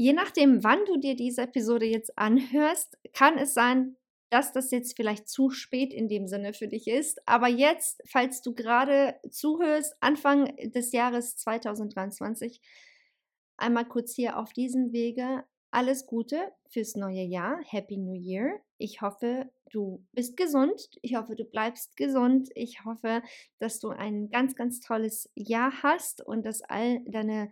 Je 0.00 0.12
nachdem, 0.12 0.62
wann 0.62 0.84
du 0.84 0.96
dir 0.96 1.16
diese 1.16 1.42
Episode 1.42 1.84
jetzt 1.84 2.16
anhörst, 2.16 2.96
kann 3.12 3.36
es 3.36 3.52
sein, 3.52 3.96
dass 4.30 4.52
das 4.52 4.70
jetzt 4.70 4.94
vielleicht 4.94 5.28
zu 5.28 5.50
spät 5.50 5.92
in 5.92 6.08
dem 6.08 6.28
Sinne 6.28 6.52
für 6.52 6.68
dich 6.68 6.86
ist. 6.86 7.20
Aber 7.26 7.48
jetzt, 7.48 8.00
falls 8.06 8.40
du 8.40 8.54
gerade 8.54 9.16
zuhörst, 9.28 9.96
Anfang 10.00 10.54
des 10.70 10.92
Jahres 10.92 11.36
2023, 11.38 12.60
einmal 13.56 13.88
kurz 13.88 14.14
hier 14.14 14.38
auf 14.38 14.52
diesem 14.52 14.92
Wege 14.92 15.42
alles 15.72 16.06
Gute 16.06 16.52
fürs 16.68 16.94
neue 16.94 17.24
Jahr. 17.24 17.60
Happy 17.64 17.96
New 17.96 18.14
Year. 18.14 18.60
Ich 18.76 19.02
hoffe, 19.02 19.50
du 19.72 20.06
bist 20.12 20.36
gesund. 20.36 20.88
Ich 21.02 21.16
hoffe, 21.16 21.34
du 21.34 21.44
bleibst 21.44 21.96
gesund. 21.96 22.50
Ich 22.54 22.84
hoffe, 22.84 23.20
dass 23.58 23.80
du 23.80 23.88
ein 23.88 24.30
ganz, 24.30 24.54
ganz 24.54 24.78
tolles 24.78 25.28
Jahr 25.34 25.72
hast 25.82 26.24
und 26.24 26.46
dass 26.46 26.62
all 26.62 27.00
deine 27.06 27.50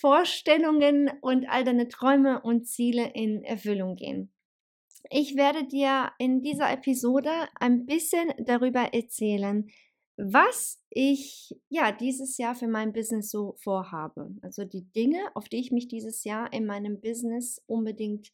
Vorstellungen 0.00 1.10
und 1.20 1.46
all 1.48 1.64
deine 1.64 1.88
Träume 1.88 2.40
und 2.40 2.66
Ziele 2.66 3.12
in 3.14 3.44
Erfüllung 3.44 3.96
gehen. 3.96 4.32
Ich 5.10 5.36
werde 5.36 5.66
dir 5.66 6.12
in 6.18 6.40
dieser 6.40 6.72
Episode 6.72 7.30
ein 7.58 7.84
bisschen 7.84 8.32
darüber 8.38 8.94
erzählen, 8.94 9.68
was 10.16 10.82
ich 10.90 11.54
ja 11.68 11.92
dieses 11.92 12.38
Jahr 12.38 12.54
für 12.54 12.68
mein 12.68 12.92
Business 12.92 13.30
so 13.30 13.56
vorhabe. 13.62 14.30
Also 14.42 14.64
die 14.64 14.90
Dinge, 14.92 15.18
auf 15.34 15.48
die 15.48 15.60
ich 15.60 15.70
mich 15.70 15.88
dieses 15.88 16.24
Jahr 16.24 16.52
in 16.52 16.66
meinem 16.66 17.00
Business 17.00 17.62
unbedingt 17.66 18.30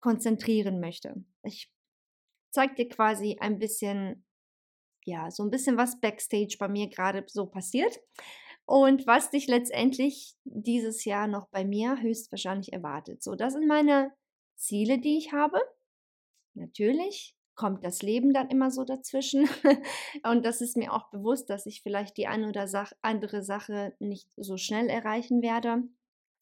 konzentrieren 0.00 0.80
möchte. 0.80 1.22
Ich 1.42 1.70
zeige 2.50 2.74
dir 2.74 2.88
quasi 2.88 3.36
ein 3.40 3.58
bisschen, 3.58 4.24
ja, 5.04 5.30
so 5.30 5.42
ein 5.42 5.50
bisschen 5.50 5.76
was 5.76 6.00
backstage 6.00 6.56
bei 6.58 6.68
mir 6.68 6.88
gerade 6.88 7.24
so 7.26 7.46
passiert 7.46 7.98
und 8.70 9.04
was 9.04 9.30
dich 9.30 9.48
letztendlich 9.48 10.36
dieses 10.44 11.04
Jahr 11.04 11.26
noch 11.26 11.48
bei 11.48 11.64
mir 11.64 12.00
höchstwahrscheinlich 12.00 12.72
erwartet. 12.72 13.20
So, 13.20 13.34
das 13.34 13.54
sind 13.54 13.66
meine 13.66 14.12
Ziele, 14.54 15.00
die 15.00 15.18
ich 15.18 15.32
habe. 15.32 15.60
Natürlich 16.54 17.34
kommt 17.56 17.84
das 17.84 18.00
Leben 18.00 18.32
dann 18.32 18.48
immer 18.48 18.70
so 18.70 18.84
dazwischen. 18.84 19.48
und 20.22 20.46
das 20.46 20.60
ist 20.60 20.76
mir 20.76 20.92
auch 20.92 21.10
bewusst, 21.10 21.50
dass 21.50 21.66
ich 21.66 21.82
vielleicht 21.82 22.16
die 22.16 22.28
eine 22.28 22.48
oder 22.48 22.68
andere 23.02 23.42
Sache 23.42 23.92
nicht 23.98 24.28
so 24.36 24.56
schnell 24.56 24.88
erreichen 24.88 25.42
werde. 25.42 25.82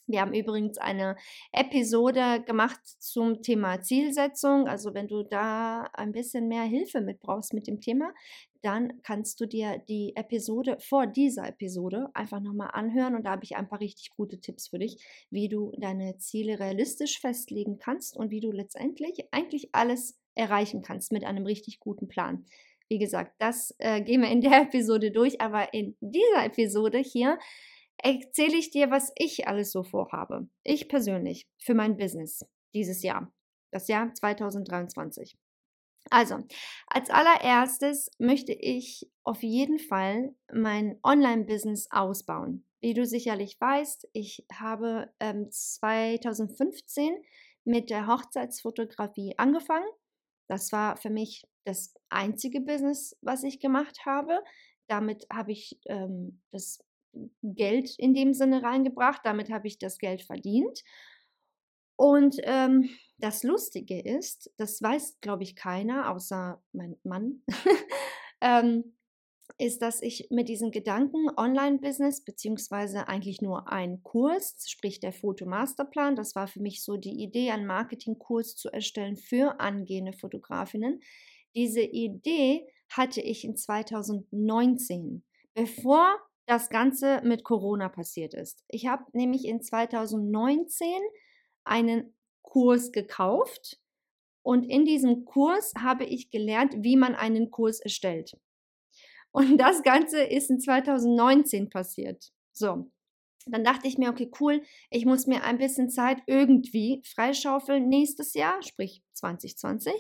Wir 0.07 0.21
haben 0.21 0.33
übrigens 0.33 0.79
eine 0.79 1.17
Episode 1.53 2.43
gemacht 2.43 2.81
zum 2.99 3.43
Thema 3.43 3.81
Zielsetzung. 3.81 4.67
Also 4.67 4.93
wenn 4.93 5.07
du 5.07 5.23
da 5.23 5.83
ein 5.95 6.13
bisschen 6.13 6.49
mehr 6.49 6.65
Hilfe 6.65 7.01
mit 7.01 7.21
brauchst 7.21 7.53
mit 7.55 7.67
dem 7.67 7.81
Thema, 7.81 8.13
dann 8.63 9.01
kannst 9.03 9.41
du 9.41 9.47
dir 9.47 9.79
die 9.89 10.15
Episode 10.17 10.79
vor 10.81 11.07
dieser 11.07 11.49
Episode 11.49 12.09
einfach 12.15 12.41
nochmal 12.41 12.71
anhören 12.73 13.15
und 13.15 13.25
da 13.25 13.31
habe 13.31 13.45
ich 13.45 13.57
ein 13.57 13.69
paar 13.69 13.81
richtig 13.81 14.11
gute 14.17 14.41
Tipps 14.41 14.69
für 14.69 14.79
dich, 14.79 15.05
wie 15.31 15.49
du 15.49 15.73
deine 15.79 16.19
Ziele 16.19 16.59
realistisch 16.59 17.21
festlegen 17.21 17.79
kannst 17.79 18.17
und 18.17 18.31
wie 18.31 18.41
du 18.41 18.51
letztendlich 18.51 19.29
eigentlich 19.33 19.69
alles 19.73 20.19
erreichen 20.35 20.83
kannst 20.83 21.13
mit 21.13 21.25
einem 21.25 21.47
richtig 21.47 21.81
guten 21.81 22.09
Plan. 22.09 22.45
Wie 22.89 22.99
gesagt, 22.99 23.35
das 23.39 23.75
äh, 23.79 24.01
gehen 24.03 24.23
wir 24.23 24.31
in 24.31 24.41
der 24.41 24.63
Episode 24.63 25.11
durch, 25.11 25.41
aber 25.41 25.73
in 25.75 25.97
dieser 26.01 26.45
Episode 26.45 26.99
hier 26.99 27.39
erzähle 28.03 28.57
ich 28.57 28.71
dir, 28.71 28.91
was 28.91 29.13
ich 29.17 29.47
alles 29.49 29.73
so 29.73 29.83
vorhabe. 29.83 30.49
Ich 30.65 30.89
persönlich 30.89 31.47
für 31.59 31.75
mein 31.75 31.97
Business 31.97 32.45
dieses 32.75 33.03
Jahr, 33.03 33.33
das 33.73 33.89
Jahr 33.89 34.13
2023. 34.15 35.37
Also, 36.11 36.39
als 36.87 37.11
allererstes 37.11 38.11
möchte 38.19 38.53
ich 38.53 39.11
auf 39.25 39.43
jeden 39.43 39.79
Fall 39.79 40.35
mein 40.53 40.99
Online-Business 41.03 41.89
ausbauen. 41.91 42.65
Wie 42.81 42.95
du 42.95 43.05
sicherlich 43.05 43.61
weißt, 43.61 44.09
ich 44.13 44.47
habe 44.53 45.13
ähm, 45.21 45.51
2015 45.51 47.15
mit 47.65 47.91
der 47.91 48.07
Hochzeitsfotografie 48.07 49.35
angefangen. 49.37 49.89
Das 50.49 50.73
war 50.73 50.97
für 50.97 51.11
mich 51.11 51.47
das 51.65 51.95
einzige 52.09 52.61
Business, 52.61 53.17
was 53.21 53.43
ich 53.43 53.61
gemacht 53.61 54.07
habe. 54.07 54.43
Damit 54.87 55.27
habe 55.31 55.53
ich 55.53 55.79
ähm, 55.87 56.41
das 56.53 56.79
Geld 57.43 57.95
in 57.99 58.15
dem 58.15 58.33
Sinne 58.33 58.63
reingebracht. 58.63 59.21
Damit 59.25 59.51
habe 59.51 59.67
ich 59.67 59.79
das 59.79 59.99
Geld 59.99 60.23
verdient. 60.23 60.83
Und 61.99 62.37
ähm, 62.45 62.91
das 63.19 63.43
Lustige 63.43 64.01
ist, 64.01 64.53
das 64.57 64.81
weiß, 64.81 65.19
glaube 65.21 65.43
ich, 65.43 65.57
keiner, 65.57 66.13
außer 66.13 66.63
mein 66.73 66.97
Mann, 67.03 67.43
ähm, 68.41 68.97
ist, 69.59 69.83
dass 69.83 70.01
ich 70.01 70.29
mit 70.31 70.49
diesem 70.49 70.71
Gedanken 70.71 71.29
Online-Business, 71.37 72.25
beziehungsweise 72.25 73.09
eigentlich 73.09 73.43
nur 73.43 73.73
ein 73.73 74.05
Kurs, 74.05 74.65
sprich 74.69 75.01
der 75.01 75.13
Fotomasterplan, 75.13 76.15
das 76.15 76.37
war 76.37 76.47
für 76.47 76.61
mich 76.61 76.85
so 76.85 76.97
die 76.97 77.21
Idee, 77.21 77.51
einen 77.51 77.67
Marketingkurs 77.67 78.55
zu 78.55 78.73
erstellen 78.73 79.17
für 79.17 79.59
angehende 79.59 80.13
Fotografinnen. 80.13 81.01
Diese 81.57 81.83
Idee 81.83 82.65
hatte 82.93 83.21
ich 83.21 83.43
in 83.43 83.57
2019, 83.57 85.25
bevor 85.55 86.17
das 86.47 86.71
Ganze 86.71 87.21
mit 87.25 87.43
Corona 87.43 87.89
passiert 87.89 88.35
ist. 88.35 88.65
Ich 88.69 88.87
habe 88.87 89.05
nämlich 89.13 89.47
in 89.47 89.61
2019 89.61 90.87
einen 91.69 92.15
Kurs 92.43 92.93
gekauft 92.93 93.79
und 94.43 94.65
in 94.65 94.85
diesem 94.85 95.25
Kurs 95.25 95.75
habe 95.79 96.05
ich 96.05 96.31
gelernt, 96.31 96.75
wie 96.79 96.97
man 96.97 97.15
einen 97.15 97.51
Kurs 97.51 97.81
erstellt. 97.81 98.37
Und 99.31 99.59
das 99.59 99.83
Ganze 99.83 100.23
ist 100.23 100.51
in 100.51 100.59
2019 100.59 101.69
passiert. 101.69 102.33
So, 102.53 102.91
dann 103.47 103.65
dachte 103.65 103.87
ich 103.87 103.99
mir, 103.99 104.11
okay, 104.11 104.31
cool, 104.41 104.63
ich 104.91 105.05
muss 105.05 105.27
mir 105.27 105.45
ein 105.45 105.59
bisschen 105.59 105.91
Zeit 105.91 106.23
irgendwie 106.27 107.03
freischaufeln 107.05 107.89
nächstes 107.89 108.35
Jahr, 108.35 108.63
sprich 108.63 109.03
2020, 109.13 109.93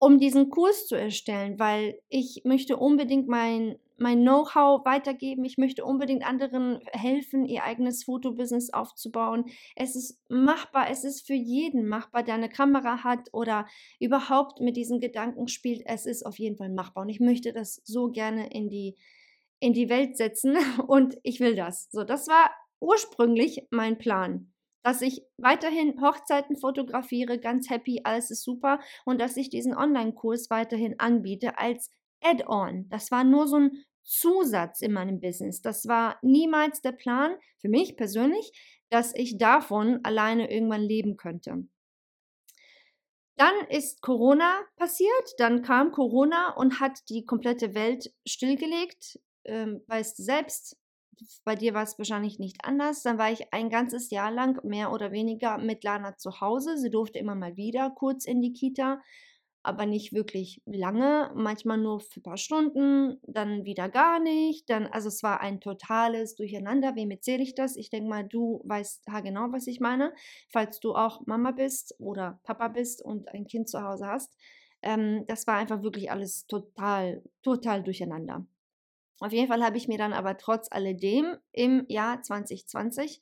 um 0.00 0.18
diesen 0.18 0.48
Kurs 0.48 0.86
zu 0.86 0.96
erstellen, 0.96 1.58
weil 1.58 2.00
ich 2.08 2.42
möchte 2.44 2.76
unbedingt 2.78 3.28
mein 3.28 3.76
mein 4.00 4.22
Know-how 4.22 4.82
weitergeben. 4.86 5.44
Ich 5.44 5.58
möchte 5.58 5.84
unbedingt 5.84 6.24
anderen 6.24 6.80
helfen, 6.90 7.44
ihr 7.44 7.64
eigenes 7.64 8.04
Fotobusiness 8.04 8.72
aufzubauen. 8.72 9.44
Es 9.76 9.94
ist 9.94 10.18
machbar, 10.30 10.88
es 10.90 11.04
ist 11.04 11.26
für 11.26 11.34
jeden 11.34 11.86
machbar, 11.86 12.22
der 12.22 12.36
eine 12.36 12.48
Kamera 12.48 13.04
hat 13.04 13.28
oder 13.32 13.66
überhaupt 14.00 14.60
mit 14.60 14.78
diesen 14.78 15.00
Gedanken 15.00 15.48
spielt. 15.48 15.82
Es 15.84 16.06
ist 16.06 16.24
auf 16.24 16.38
jeden 16.38 16.56
Fall 16.56 16.70
machbar 16.70 17.02
und 17.02 17.10
ich 17.10 17.20
möchte 17.20 17.52
das 17.52 17.82
so 17.84 18.10
gerne 18.10 18.50
in 18.50 18.70
die, 18.70 18.96
in 19.58 19.74
die 19.74 19.90
Welt 19.90 20.16
setzen 20.16 20.56
und 20.86 21.18
ich 21.22 21.38
will 21.40 21.54
das. 21.54 21.90
So, 21.90 22.02
das 22.02 22.26
war 22.26 22.50
ursprünglich 22.80 23.66
mein 23.70 23.98
Plan 23.98 24.50
dass 24.82 25.02
ich 25.02 25.22
weiterhin 25.36 26.00
Hochzeiten 26.00 26.56
fotografiere, 26.56 27.38
ganz 27.38 27.70
happy, 27.70 28.00
alles 28.04 28.30
ist 28.30 28.42
super 28.42 28.80
und 29.04 29.20
dass 29.20 29.36
ich 29.36 29.50
diesen 29.50 29.74
Online-Kurs 29.74 30.50
weiterhin 30.50 30.98
anbiete 30.98 31.58
als 31.58 31.90
Add-on. 32.22 32.88
Das 32.88 33.10
war 33.10 33.24
nur 33.24 33.46
so 33.46 33.56
ein 33.56 33.84
Zusatz 34.04 34.80
in 34.80 34.92
meinem 34.92 35.20
Business. 35.20 35.62
Das 35.62 35.86
war 35.86 36.18
niemals 36.22 36.80
der 36.80 36.92
Plan 36.92 37.36
für 37.58 37.68
mich 37.68 37.96
persönlich, 37.96 38.52
dass 38.90 39.14
ich 39.14 39.38
davon 39.38 40.00
alleine 40.02 40.50
irgendwann 40.50 40.82
leben 40.82 41.16
könnte. 41.16 41.64
Dann 43.36 43.54
ist 43.68 44.02
Corona 44.02 44.60
passiert, 44.76 45.34
dann 45.38 45.62
kam 45.62 45.92
Corona 45.92 46.54
und 46.56 46.80
hat 46.80 46.98
die 47.08 47.24
komplette 47.24 47.74
Welt 47.74 48.12
stillgelegt. 48.26 49.18
Ähm, 49.44 49.82
weißt 49.86 50.18
selbst, 50.18 50.76
bei 51.44 51.54
dir 51.54 51.74
war 51.74 51.82
es 51.82 51.98
wahrscheinlich 51.98 52.38
nicht 52.38 52.64
anders. 52.64 53.02
Dann 53.02 53.18
war 53.18 53.30
ich 53.30 53.52
ein 53.52 53.70
ganzes 53.70 54.10
Jahr 54.10 54.30
lang 54.30 54.64
mehr 54.64 54.92
oder 54.92 55.12
weniger 55.12 55.58
mit 55.58 55.84
Lana 55.84 56.16
zu 56.16 56.40
Hause. 56.40 56.76
Sie 56.76 56.90
durfte 56.90 57.18
immer 57.18 57.34
mal 57.34 57.56
wieder 57.56 57.90
kurz 57.90 58.24
in 58.24 58.40
die 58.40 58.52
Kita 58.52 59.00
aber 59.62 59.84
nicht 59.84 60.12
wirklich 60.12 60.62
lange, 60.64 61.30
manchmal 61.34 61.76
nur 61.76 62.00
für 62.00 62.20
ein 62.20 62.22
paar 62.22 62.38
Stunden, 62.38 63.20
dann 63.22 63.64
wieder 63.64 63.88
gar 63.90 64.18
nicht. 64.18 64.70
Dann, 64.70 64.86
also 64.86 65.08
es 65.08 65.22
war 65.22 65.40
ein 65.40 65.60
totales 65.60 66.34
Durcheinander. 66.34 66.96
Wem 66.96 67.10
erzähle 67.10 67.42
ich 67.42 67.54
das? 67.54 67.76
Ich 67.76 67.90
denke 67.90 68.08
mal, 68.08 68.26
du 68.26 68.62
weißt 68.64 69.04
genau, 69.22 69.52
was 69.52 69.66
ich 69.66 69.80
meine. 69.80 70.14
Falls 70.50 70.80
du 70.80 70.94
auch 70.94 71.26
Mama 71.26 71.50
bist 71.50 71.94
oder 71.98 72.40
Papa 72.44 72.68
bist 72.68 73.04
und 73.04 73.28
ein 73.28 73.46
Kind 73.46 73.68
zu 73.68 73.82
Hause 73.82 74.06
hast. 74.06 74.34
Ähm, 74.82 75.24
das 75.26 75.46
war 75.46 75.56
einfach 75.56 75.82
wirklich 75.82 76.10
alles 76.10 76.46
total, 76.46 77.22
total 77.42 77.82
durcheinander. 77.82 78.46
Auf 79.20 79.32
jeden 79.32 79.48
Fall 79.48 79.62
habe 79.62 79.76
ich 79.76 79.86
mir 79.86 79.98
dann 79.98 80.12
aber 80.12 80.36
trotz 80.36 80.68
alledem 80.70 81.36
im 81.52 81.84
Jahr 81.88 82.22
2020 82.22 83.20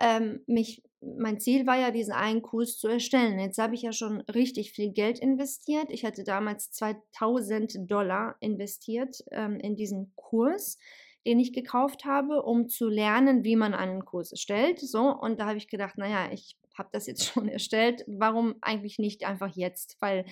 ähm, 0.00 0.40
mich, 0.46 0.82
mein 1.00 1.38
Ziel 1.38 1.66
war 1.66 1.78
ja, 1.78 1.90
diesen 1.90 2.12
einen 2.12 2.42
Kurs 2.42 2.78
zu 2.78 2.88
erstellen. 2.88 3.38
Jetzt 3.38 3.58
habe 3.58 3.74
ich 3.74 3.82
ja 3.82 3.92
schon 3.92 4.20
richtig 4.22 4.72
viel 4.72 4.92
Geld 4.92 5.18
investiert. 5.18 5.86
Ich 5.90 6.04
hatte 6.04 6.24
damals 6.24 6.72
2000 6.72 7.90
Dollar 7.90 8.36
investiert 8.40 9.22
ähm, 9.30 9.58
in 9.60 9.76
diesen 9.76 10.12
Kurs, 10.16 10.78
den 11.24 11.38
ich 11.38 11.52
gekauft 11.52 12.04
habe, 12.04 12.42
um 12.42 12.68
zu 12.68 12.88
lernen, 12.88 13.44
wie 13.44 13.56
man 13.56 13.74
einen 13.74 14.04
Kurs 14.04 14.32
erstellt. 14.32 14.80
So, 14.80 15.08
und 15.08 15.38
da 15.38 15.46
habe 15.46 15.58
ich 15.58 15.68
gedacht, 15.68 15.98
naja, 15.98 16.32
ich 16.32 16.56
habe 16.76 16.88
das 16.92 17.06
jetzt 17.06 17.24
schon 17.32 17.48
erstellt. 17.48 18.04
Warum 18.08 18.56
eigentlich 18.60 18.98
nicht 18.98 19.24
einfach 19.24 19.54
jetzt? 19.54 19.98
Weil 20.00 20.24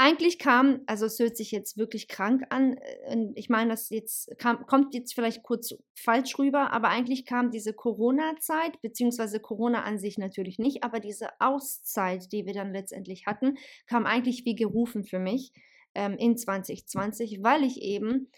eigentlich 0.00 0.38
kam, 0.38 0.80
also 0.86 1.04
es 1.04 1.18
hört 1.18 1.36
sich 1.36 1.50
jetzt 1.50 1.76
wirklich 1.76 2.08
krank 2.08 2.44
an, 2.48 2.78
äh, 2.78 3.26
ich 3.34 3.50
meine, 3.50 3.72
das 3.72 3.90
jetzt 3.90 4.30
kam, 4.38 4.64
kommt 4.64 4.94
jetzt 4.94 5.14
vielleicht 5.14 5.42
kurz 5.42 5.74
falsch 5.94 6.38
rüber, 6.38 6.72
aber 6.72 6.88
eigentlich 6.88 7.26
kam 7.26 7.50
diese 7.50 7.74
Corona-Zeit, 7.74 8.80
beziehungsweise 8.80 9.40
Corona 9.40 9.82
an 9.82 9.98
sich 9.98 10.16
natürlich 10.16 10.58
nicht, 10.58 10.84
aber 10.84 11.00
diese 11.00 11.28
Auszeit, 11.38 12.32
die 12.32 12.46
wir 12.46 12.54
dann 12.54 12.72
letztendlich 12.72 13.26
hatten, 13.26 13.58
kam 13.86 14.06
eigentlich 14.06 14.46
wie 14.46 14.54
gerufen 14.54 15.04
für 15.04 15.18
mich 15.18 15.52
ähm, 15.94 16.16
in 16.16 16.38
2020, 16.38 17.42
weil 17.42 17.62
ich 17.62 17.82
eben, 17.82 18.30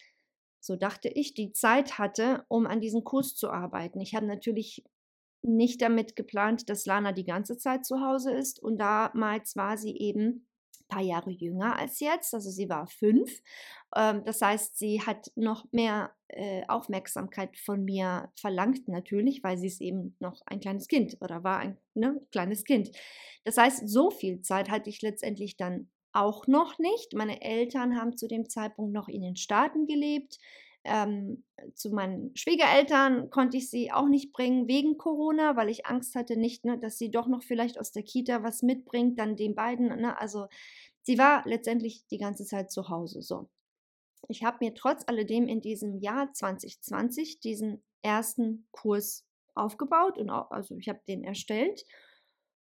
so 0.59 0.75
dachte 0.75 1.11
ich, 1.11 1.33
die 1.35 1.53
Zeit 1.53 1.97
hatte, 1.97 2.45
um 2.49 2.67
an 2.67 2.81
diesem 2.81 3.05
Kurs 3.05 3.37
zu 3.37 3.51
arbeiten. 3.51 4.01
Ich 4.01 4.17
habe 4.17 4.27
natürlich 4.27 4.83
nicht 5.43 5.81
damit 5.81 6.17
geplant, 6.17 6.69
dass 6.69 6.87
Lana 6.87 7.13
die 7.13 7.25
ganze 7.25 7.57
Zeit 7.57 7.87
zu 7.87 8.01
Hause 8.01 8.33
ist 8.33 8.61
und 8.61 8.79
damals 8.79 9.55
war 9.55 9.79
sie 9.79 9.97
eben 9.97 10.49
paar 10.93 11.03
Jahre 11.03 11.31
jünger 11.31 11.79
als 11.79 12.01
jetzt, 12.01 12.35
also 12.35 12.51
sie 12.51 12.69
war 12.69 12.87
fünf. 12.87 13.43
Ähm, 13.97 14.23
das 14.25 14.43
heißt, 14.43 14.79
sie 14.79 15.01
hat 15.01 15.31
noch 15.37 15.65
mehr 15.73 16.13
äh, 16.29 16.63
Aufmerksamkeit 16.69 17.57
von 17.57 17.85
mir 17.85 18.31
verlangt, 18.37 18.89
natürlich, 18.89 19.43
weil 19.43 19.59
sie 19.59 19.69
ist 19.69 19.81
eben 19.81 20.17
noch 20.21 20.43
ein 20.47 20.61
kleines 20.61 20.89
Kind 20.89 21.17
oder 21.21 21.45
war 21.45 21.59
ein 21.59 21.79
ne, 21.95 22.21
kleines 22.31 22.65
Kind. 22.65 22.91
Das 23.45 23.57
heißt, 23.57 23.89
so 23.89 24.11
viel 24.11 24.43
Zeit 24.43 24.71
hatte 24.71 24.91
ich 24.91 25.03
letztendlich 25.03 25.57
dann 25.57 25.89
auch 26.13 26.47
noch 26.47 26.79
nicht. 26.79 27.15
Meine 27.15 27.41
Eltern 27.43 27.97
haben 27.97 28.17
zu 28.17 28.29
dem 28.29 28.49
Zeitpunkt 28.49 28.93
noch 28.93 29.09
in 29.09 29.23
den 29.23 29.37
Staaten 29.37 29.87
gelebt. 29.87 30.39
Ähm, 30.85 31.45
zu 31.75 31.91
meinen 31.91 32.37
Schwiegereltern 32.37 33.31
konnte 33.31 33.57
ich 33.57 33.71
sie 33.71 33.93
auch 33.93 34.09
nicht 34.09 34.33
bringen 34.33 34.67
wegen 34.67 34.99
Corona, 34.99 35.55
weil 35.55 35.69
ich 35.69 35.87
Angst 35.87 36.17
hatte, 36.17 36.37
nicht, 36.37 36.65
ne, 36.65 36.77
dass 36.77 36.99
sie 36.99 37.11
doch 37.11 37.29
noch 37.29 37.45
vielleicht 37.45 37.79
aus 37.79 37.93
der 37.93 38.03
Kita 38.03 38.43
was 38.43 38.63
mitbringt, 38.63 39.19
dann 39.19 39.37
den 39.37 39.55
beiden. 39.55 39.89
Ne, 39.89 40.19
also 40.21 40.47
sie 41.03 41.19
war 41.19 41.43
letztendlich 41.47 42.07
die 42.09 42.19
ganze 42.19 42.45
Zeit 42.45 42.71
zu 42.71 42.89
Hause. 42.89 43.23
So. 43.23 43.49
Ich 44.29 44.45
habe 44.45 44.59
mir 44.61 44.75
trotz 44.75 45.05
alledem 45.07 45.49
in 45.49 45.61
diesem 45.61 45.99
Jahr 45.99 46.33
2020 46.33 47.41
diesen 47.41 47.83
ersten 48.03 48.67
Kurs 48.71 49.27
aufgebaut 49.55 50.19
und 50.19 50.31
auch, 50.31 50.51
also 50.51 50.77
ich 50.77 50.89
habe 50.89 51.01
den 51.07 51.25
erstellt. 51.25 51.85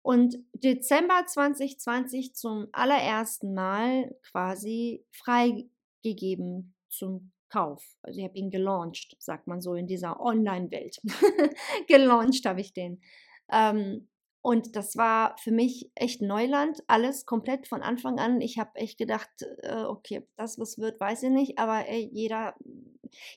Und 0.02 0.38
Dezember 0.54 1.26
2020 1.26 2.36
zum 2.36 2.68
allerersten 2.74 3.54
Mal 3.54 4.14
quasi 4.22 5.06
freigegeben 5.12 6.76
zum 6.90 7.32
Kauf. 7.50 7.86
Also 8.02 8.20
ich 8.20 8.26
habe 8.26 8.38
ihn 8.38 8.50
gelauncht, 8.50 9.16
sagt 9.20 9.48
man 9.48 9.62
so 9.62 9.76
in 9.76 9.88
dieser 9.88 10.20
Online-Welt. 10.20 11.00
gelauncht 11.88 12.46
habe 12.46 12.60
ich 12.60 12.74
den. 12.74 13.02
Ähm, 13.52 14.10
und 14.44 14.76
das 14.76 14.98
war 14.98 15.38
für 15.38 15.52
mich 15.52 15.90
echt 15.96 16.22
Neuland, 16.22 16.84
alles 16.88 17.26
komplett 17.26 17.66
von 17.66 17.82
Anfang 17.82 18.20
an. 18.20 18.42
Ich 18.42 18.60
habe 18.60 18.76
echt 18.76 18.98
gedacht, 18.98 19.30
äh, 19.62 19.84
okay, 19.84 20.28
das 20.36 20.60
was 20.60 20.78
wird, 20.78 21.00
weiß 21.00 21.24
ich 21.24 21.30
nicht, 21.30 21.60
aber 21.60 21.88
ey, 21.88 22.10
jeder, 22.12 22.54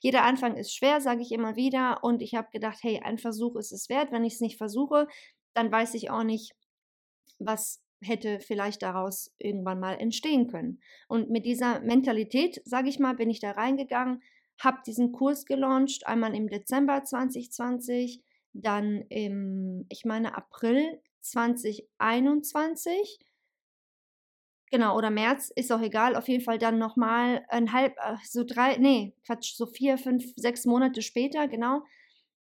jeder 0.01 0.25
Anfang 0.25 0.57
ist 0.57 0.75
schwer, 0.75 1.01
sage 1.01 1.23
ich 1.23 1.31
immer 1.31 1.55
wieder. 1.55 2.03
Und 2.03 2.23
ich 2.23 2.35
habe 2.35 2.49
gedacht, 2.51 2.79
hey, 2.83 3.01
ein 3.05 3.19
Versuch 3.19 3.55
ist 3.55 3.71
es 3.71 3.89
wert. 3.89 4.11
Wenn 4.11 4.25
ich 4.25 4.35
es 4.35 4.41
nicht 4.41 4.59
versuche, 4.59 5.07
dann 5.55 5.71
weiß 5.71 5.95
ich 5.95 6.11
auch 6.11 6.25
nicht, 6.25 6.57
was 7.39 7.85
hätte 8.03 8.41
vielleicht 8.41 8.83
daraus 8.83 9.33
irgendwann 9.39 9.79
mal 9.79 9.95
entstehen 10.01 10.49
können. 10.49 10.81
Und 11.07 11.31
mit 11.31 11.47
dieser 11.47 11.79
Mentalität, 11.83 12.61
sage 12.65 12.89
ich 12.89 12.99
mal, 12.99 13.15
bin 13.15 13.31
ich 13.31 13.39
da 13.39 13.53
reingegangen, 13.53 14.25
habe 14.59 14.79
diesen 14.85 15.13
Kurs 15.13 15.47
gelauncht, 15.47 16.05
einmal 16.05 16.35
im 16.35 16.49
Dezember 16.49 17.05
2020, 17.05 18.25
dann 18.63 19.03
im, 19.09 19.87
ich 19.89 20.05
meine, 20.05 20.37
April 20.37 21.01
2021. 21.21 23.19
Genau, 24.71 24.97
oder 24.97 25.11
März, 25.11 25.53
ist 25.55 25.71
auch 25.73 25.81
egal, 25.81 26.17
auf 26.17 26.27
jeden 26.29 26.43
Fall 26.43 26.59
dann 26.59 26.79
nochmal 26.79 27.45
ein 27.49 27.73
halb, 27.73 27.97
äh, 27.99 28.17
so 28.25 28.43
drei, 28.45 28.77
nee, 28.79 29.15
Quatsch, 29.25 29.55
so 29.55 29.67
vier, 29.67 29.97
fünf, 29.97 30.25
sechs 30.37 30.65
Monate 30.65 31.03
später, 31.03 31.47
genau, 31.47 31.83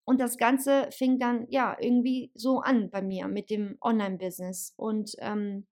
und 0.06 0.20
das 0.20 0.38
Ganze 0.38 0.90
fing 0.92 1.18
dann 1.20 1.48
ja 1.50 1.78
irgendwie 1.80 2.32
so 2.34 2.60
an 2.60 2.90
bei 2.90 3.02
mir 3.02 3.28
mit 3.28 3.50
dem 3.50 3.78
Online-Business. 3.82 4.74
Und 4.76 5.16
ähm, 5.20 5.66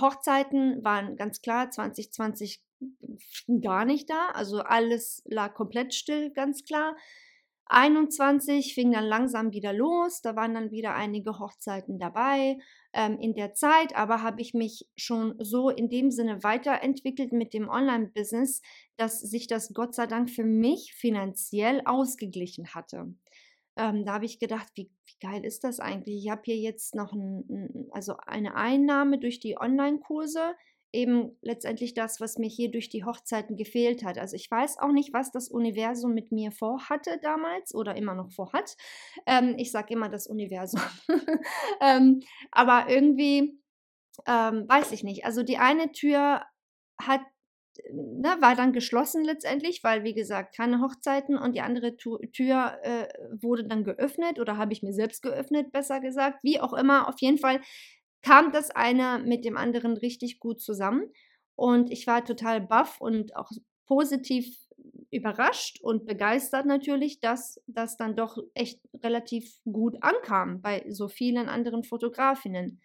Hochzeiten 0.00 0.82
waren 0.84 1.16
ganz 1.16 1.40
klar 1.42 1.70
2020 1.70 2.60
gar 3.62 3.84
nicht 3.84 4.10
da. 4.10 4.30
Also 4.30 4.60
alles 4.60 5.22
lag 5.26 5.54
komplett 5.54 5.94
still, 5.94 6.32
ganz 6.32 6.64
klar. 6.64 6.96
21 7.68 8.74
fing 8.74 8.92
dann 8.92 9.04
langsam 9.04 9.52
wieder 9.52 9.72
los, 9.72 10.22
da 10.22 10.36
waren 10.36 10.54
dann 10.54 10.70
wieder 10.70 10.94
einige 10.94 11.38
Hochzeiten 11.38 11.98
dabei. 11.98 12.58
Ähm, 12.92 13.18
in 13.18 13.34
der 13.34 13.54
Zeit 13.54 13.96
aber 13.96 14.22
habe 14.22 14.40
ich 14.40 14.54
mich 14.54 14.88
schon 14.96 15.34
so 15.38 15.70
in 15.70 15.88
dem 15.88 16.10
Sinne 16.10 16.42
weiterentwickelt 16.44 17.32
mit 17.32 17.54
dem 17.54 17.68
Online-Business, 17.68 18.62
dass 18.96 19.20
sich 19.20 19.48
das 19.48 19.74
Gott 19.74 19.94
sei 19.94 20.06
Dank 20.06 20.30
für 20.30 20.44
mich 20.44 20.94
finanziell 20.94 21.82
ausgeglichen 21.84 22.74
hatte. 22.74 23.12
Ähm, 23.76 24.04
da 24.04 24.14
habe 24.14 24.24
ich 24.24 24.38
gedacht, 24.38 24.68
wie, 24.74 24.90
wie, 25.04 25.26
geil 25.26 25.44
ist 25.44 25.64
das 25.64 25.80
eigentlich? 25.80 26.24
Ich 26.24 26.30
habe 26.30 26.42
hier 26.44 26.56
jetzt 26.56 26.94
noch 26.94 27.12
ein, 27.12 27.88
also 27.90 28.16
eine 28.26 28.54
Einnahme 28.54 29.18
durch 29.18 29.40
die 29.40 29.58
Online-Kurse, 29.58 30.54
eben 30.96 31.36
letztendlich 31.42 31.94
das, 31.94 32.20
was 32.20 32.38
mir 32.38 32.48
hier 32.48 32.70
durch 32.70 32.88
die 32.88 33.04
Hochzeiten 33.04 33.56
gefehlt 33.56 34.04
hat. 34.04 34.18
Also 34.18 34.34
ich 34.34 34.50
weiß 34.50 34.78
auch 34.78 34.90
nicht, 34.90 35.12
was 35.12 35.30
das 35.30 35.48
Universum 35.48 36.14
mit 36.14 36.32
mir 36.32 36.50
vorhatte 36.50 37.18
damals 37.22 37.74
oder 37.74 37.94
immer 37.96 38.14
noch 38.14 38.32
vorhat. 38.32 38.76
Ähm, 39.26 39.54
ich 39.58 39.70
sage 39.70 39.92
immer 39.92 40.08
das 40.08 40.26
Universum. 40.26 40.80
ähm, 41.80 42.22
aber 42.50 42.86
irgendwie 42.88 43.60
ähm, 44.26 44.66
weiß 44.66 44.92
ich 44.92 45.04
nicht. 45.04 45.26
Also 45.26 45.42
die 45.42 45.58
eine 45.58 45.92
Tür 45.92 46.42
hat 46.98 47.20
ne, 47.92 48.36
war 48.40 48.54
dann 48.54 48.72
geschlossen 48.72 49.24
letztendlich, 49.24 49.84
weil 49.84 50.04
wie 50.04 50.14
gesagt 50.14 50.56
keine 50.56 50.80
Hochzeiten 50.80 51.36
und 51.36 51.54
die 51.54 51.60
andere 51.60 51.96
tu 51.96 52.18
Tür 52.32 52.78
äh, 52.82 53.08
wurde 53.40 53.64
dann 53.64 53.84
geöffnet 53.84 54.38
oder 54.38 54.56
habe 54.56 54.72
ich 54.72 54.82
mir 54.82 54.92
selbst 54.92 55.22
geöffnet, 55.22 55.72
besser 55.72 56.00
gesagt. 56.00 56.38
Wie 56.42 56.60
auch 56.60 56.72
immer, 56.72 57.08
auf 57.08 57.20
jeden 57.20 57.38
Fall 57.38 57.60
kam 58.26 58.52
das 58.52 58.70
eine 58.70 59.22
mit 59.24 59.44
dem 59.44 59.56
anderen 59.56 59.96
richtig 59.96 60.40
gut 60.40 60.60
zusammen 60.60 61.04
und 61.54 61.90
ich 61.90 62.06
war 62.06 62.24
total 62.24 62.60
baff 62.60 63.00
und 63.00 63.36
auch 63.36 63.50
positiv 63.86 64.56
überrascht 65.10 65.80
und 65.82 66.06
begeistert 66.06 66.66
natürlich, 66.66 67.20
dass 67.20 67.60
das 67.66 67.96
dann 67.96 68.16
doch 68.16 68.38
echt 68.54 68.80
relativ 69.02 69.58
gut 69.64 69.96
ankam 70.02 70.60
bei 70.60 70.84
so 70.88 71.08
vielen 71.08 71.48
anderen 71.48 71.84
Fotografinnen. 71.84 72.80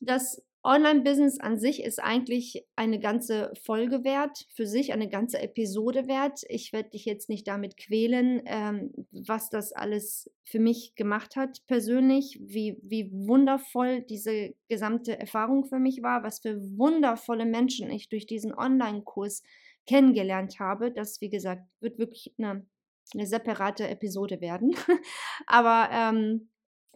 Das 0.00 0.40
Online-Business 0.64 1.40
an 1.40 1.58
sich 1.58 1.84
ist 1.84 2.02
eigentlich 2.02 2.66
eine 2.74 2.98
ganze 2.98 3.52
Folge 3.62 4.02
wert, 4.02 4.46
für 4.54 4.66
sich 4.66 4.94
eine 4.94 5.10
ganze 5.10 5.38
Episode 5.38 6.08
wert. 6.08 6.40
Ich 6.48 6.72
werde 6.72 6.90
dich 6.90 7.04
jetzt 7.04 7.28
nicht 7.28 7.46
damit 7.46 7.76
quälen, 7.76 8.42
ähm, 8.46 8.92
was 9.12 9.50
das 9.50 9.72
alles 9.72 10.30
für 10.42 10.58
mich 10.58 10.94
gemacht 10.94 11.36
hat 11.36 11.66
persönlich, 11.66 12.40
wie, 12.40 12.78
wie 12.82 13.10
wundervoll 13.12 14.00
diese 14.02 14.54
gesamte 14.68 15.18
Erfahrung 15.18 15.66
für 15.66 15.78
mich 15.78 16.02
war, 16.02 16.22
was 16.22 16.40
für 16.40 16.58
wundervolle 16.78 17.44
Menschen 17.44 17.90
ich 17.90 18.08
durch 18.08 18.26
diesen 18.26 18.54
Online-Kurs 18.54 19.42
kennengelernt 19.86 20.60
habe. 20.60 20.90
Das, 20.90 21.20
wie 21.20 21.30
gesagt, 21.30 21.62
wird 21.80 21.98
wirklich 21.98 22.34
eine, 22.38 22.64
eine 23.12 23.26
separate 23.26 23.86
Episode 23.88 24.40
werden. 24.40 24.74
Aber 25.46 25.90
ähm, 25.92 26.48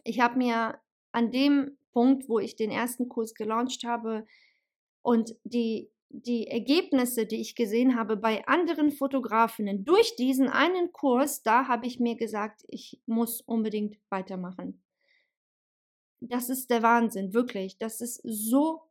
ich 0.03 0.19
habe 0.19 0.39
mir 0.39 0.79
an 1.11 1.31
dem 1.31 1.77
Punkt, 1.91 2.29
wo 2.29 2.39
ich 2.39 2.55
den 2.55 2.71
ersten 2.71 3.09
Kurs 3.09 3.33
gelauncht 3.33 3.83
habe 3.83 4.25
und 5.01 5.35
die 5.43 5.89
die 6.09 6.47
Ergebnisse, 6.47 7.27
die 7.27 7.39
ich 7.39 7.55
gesehen 7.55 7.95
habe 7.95 8.17
bei 8.17 8.45
anderen 8.47 8.91
Fotografinnen 8.91 9.85
durch 9.85 10.15
diesen 10.15 10.49
einen 10.49 10.91
Kurs, 10.91 11.43
da 11.43 11.67
habe 11.67 11.85
ich 11.85 11.99
mir 11.99 12.15
gesagt, 12.15 12.63
ich 12.67 12.99
muss 13.05 13.41
unbedingt 13.41 13.97
weitermachen. 14.09 14.81
Das 16.19 16.49
ist 16.49 16.69
der 16.71 16.81
Wahnsinn, 16.81 17.33
wirklich. 17.33 17.77
Das 17.77 18.01
ist 18.01 18.21
so 18.23 18.81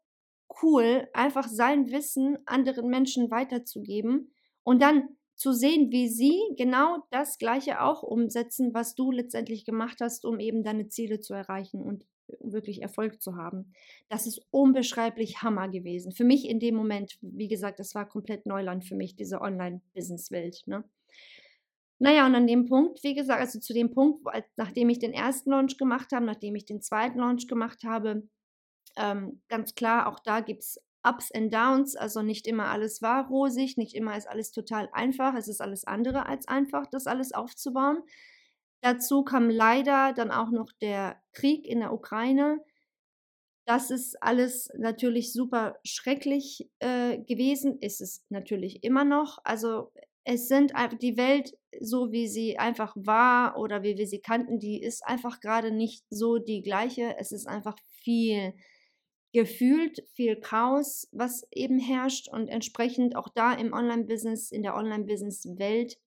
cool, 0.63 1.09
einfach 1.13 1.49
sein 1.49 1.91
Wissen 1.91 2.39
anderen 2.47 2.89
Menschen 2.89 3.31
weiterzugeben 3.31 4.33
und 4.63 4.81
dann 4.81 5.09
zu 5.35 5.53
sehen, 5.53 5.91
wie 5.91 6.09
sie 6.09 6.41
genau 6.57 7.05
das 7.11 7.39
Gleiche 7.39 7.81
auch 7.83 8.03
umsetzen, 8.03 8.75
was 8.75 8.95
du 8.95 9.11
letztendlich 9.11 9.65
gemacht 9.65 9.99
hast, 10.01 10.25
um 10.25 10.41
eben 10.41 10.63
deine 10.63 10.89
Ziele 10.89 11.21
zu 11.21 11.35
erreichen 11.35 11.83
und 11.83 12.07
wirklich 12.41 12.83
Erfolg 12.83 13.21
zu 13.23 13.37
haben. 13.37 13.73
Das 14.09 14.27
ist 14.27 14.41
unbeschreiblich 14.51 15.43
Hammer 15.43 15.69
gewesen. 15.69 16.13
Für 16.13 16.25
mich 16.25 16.49
in 16.49 16.61
dem 16.61 16.75
Moment, 16.75 17.19
wie 17.21 17.49
gesagt, 17.49 17.79
das 17.79 17.95
war 17.95 18.09
komplett 18.09 18.47
Neuland 18.47 18.85
für 18.85 18.95
mich, 18.95 19.17
diese 19.17 19.41
Online-Business-Welt. 19.41 20.63
Ne? 20.67 20.85
Naja, 21.99 22.27
und 22.27 22.35
an 22.35 22.47
dem 22.47 22.67
Punkt, 22.67 23.03
wie 23.03 23.15
gesagt, 23.15 23.41
also 23.41 23.59
zu 23.59 23.73
dem 23.73 23.91
Punkt, 23.91 24.25
nachdem 24.57 24.89
ich 24.89 24.99
den 24.99 25.13
ersten 25.13 25.51
Launch 25.51 25.79
gemacht 25.79 26.13
habe, 26.13 26.27
nachdem 26.27 26.55
ich 26.55 26.65
den 26.65 26.81
zweiten 26.81 27.19
Launch 27.19 27.49
gemacht 27.49 27.83
habe, 27.85 28.29
ähm, 28.97 29.43
ganz 29.49 29.75
klar, 29.75 30.09
auch 30.09 30.21
da 30.21 30.41
gibt 30.41 30.63
es 30.63 30.81
Ups 31.05 31.33
and 31.33 31.53
Downs, 31.53 31.97
also 31.97 32.23
nicht 32.23 32.47
immer 32.47 32.67
alles 32.67 33.03
war 33.03 33.29
rosig, 33.29 33.77
nicht 33.77 33.95
immer 33.95 34.17
ist 34.17 34.29
alles 34.29 34.53
total 34.53 34.89
einfach, 34.93 35.35
es 35.35 35.49
ist 35.49 35.61
alles 35.61 35.85
andere 35.85 36.27
als 36.27 36.47
einfach, 36.49 36.87
das 36.87 37.07
alles 37.07 37.33
aufzubauen. 37.33 38.03
Dazu 38.81 39.25
kam 39.25 39.51
leider 39.51 40.13
dann 40.13 40.31
auch 40.31 40.51
noch 40.51 40.71
der 40.81 41.21
Krieg 41.33 41.67
in 41.67 41.81
der 41.81 41.93
Ukraine. 41.93 42.61
Das 43.67 43.91
ist 43.91 44.23
alles 44.23 44.71
natürlich 44.79 45.33
super 45.33 45.79
schrecklich 45.85 46.71
äh, 46.79 47.19
gewesen, 47.19 47.79
ist 47.81 48.01
es 48.01 48.25
natürlich 48.31 48.83
immer 48.83 49.05
noch. 49.05 49.39
Also 49.45 49.93
es 50.25 50.49
sind 50.49 50.75
einfach 50.75 50.99
die 50.99 51.17
Welt, 51.17 51.57
so 51.81 52.13
wie 52.13 52.29
sie 52.29 52.59
einfach 52.59 52.95
war 52.97 53.59
oder 53.59 53.83
wie 53.83 53.97
wir 53.97 54.07
sie 54.07 54.21
kannten, 54.21 54.59
die 54.59 54.83
ist 54.83 55.05
einfach 55.07 55.41
gerade 55.41 55.71
nicht 55.71 56.05
so 56.11 56.39
die 56.39 56.63
gleiche. 56.63 57.17
Es 57.19 57.33
ist 57.33 57.47
einfach 57.47 57.77
viel 58.03 58.55
gefühlt 59.33 60.03
viel 60.15 60.37
Chaos, 60.37 61.09
was 61.13 61.47
eben 61.53 61.79
herrscht 61.79 62.29
und 62.29 62.49
entsprechend 62.49 63.17
auch 63.17 63.29
da 63.35 63.53
im 63.53 63.73
Online-Business, 63.73 64.51
in 64.51 64.63
der 64.63 64.75
Online-Business-Welt 64.75 65.99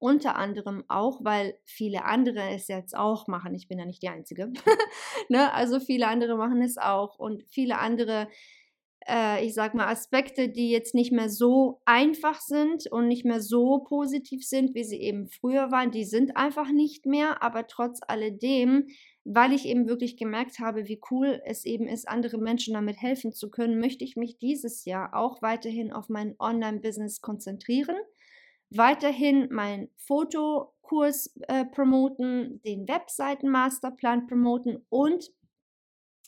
unter 0.00 0.36
anderem 0.36 0.82
auch, 0.88 1.22
weil 1.22 1.58
viele 1.64 2.04
andere 2.04 2.40
es 2.54 2.68
jetzt 2.68 2.96
auch 2.96 3.28
machen. 3.28 3.54
Ich 3.54 3.68
bin 3.68 3.78
ja 3.78 3.84
nicht 3.84 4.02
die 4.02 4.08
Einzige. 4.08 4.50
ne? 5.28 5.52
Also 5.52 5.78
viele 5.78 6.08
andere 6.08 6.36
machen 6.36 6.62
es 6.62 6.78
auch 6.78 7.18
und 7.18 7.44
viele 7.50 7.78
andere, 7.78 8.28
äh, 9.06 9.44
ich 9.44 9.52
sag 9.52 9.74
mal, 9.74 9.88
Aspekte, 9.88 10.48
die 10.48 10.70
jetzt 10.70 10.94
nicht 10.94 11.12
mehr 11.12 11.28
so 11.28 11.82
einfach 11.84 12.40
sind 12.40 12.90
und 12.90 13.08
nicht 13.08 13.26
mehr 13.26 13.42
so 13.42 13.80
positiv 13.80 14.42
sind, 14.42 14.74
wie 14.74 14.84
sie 14.84 15.00
eben 15.02 15.28
früher 15.28 15.70
waren, 15.70 15.90
die 15.90 16.04
sind 16.04 16.34
einfach 16.34 16.72
nicht 16.72 17.04
mehr. 17.04 17.42
Aber 17.42 17.66
trotz 17.66 18.00
alledem, 18.08 18.86
weil 19.24 19.52
ich 19.52 19.66
eben 19.66 19.86
wirklich 19.86 20.16
gemerkt 20.16 20.60
habe, 20.60 20.88
wie 20.88 21.00
cool 21.10 21.42
es 21.44 21.66
eben 21.66 21.86
ist, 21.86 22.08
andere 22.08 22.38
Menschen 22.38 22.72
damit 22.72 22.96
helfen 23.02 23.32
zu 23.34 23.50
können, 23.50 23.80
möchte 23.80 24.02
ich 24.02 24.16
mich 24.16 24.38
dieses 24.38 24.86
Jahr 24.86 25.14
auch 25.14 25.42
weiterhin 25.42 25.92
auf 25.92 26.08
mein 26.08 26.36
Online-Business 26.38 27.20
konzentrieren 27.20 27.96
weiterhin 28.70 29.48
meinen 29.52 29.88
Fotokurs 29.96 31.34
äh, 31.48 31.64
promoten, 31.64 32.60
den 32.62 32.88
Webseiten-Masterplan 32.88 34.26
promoten 34.26 34.84
und 34.88 35.30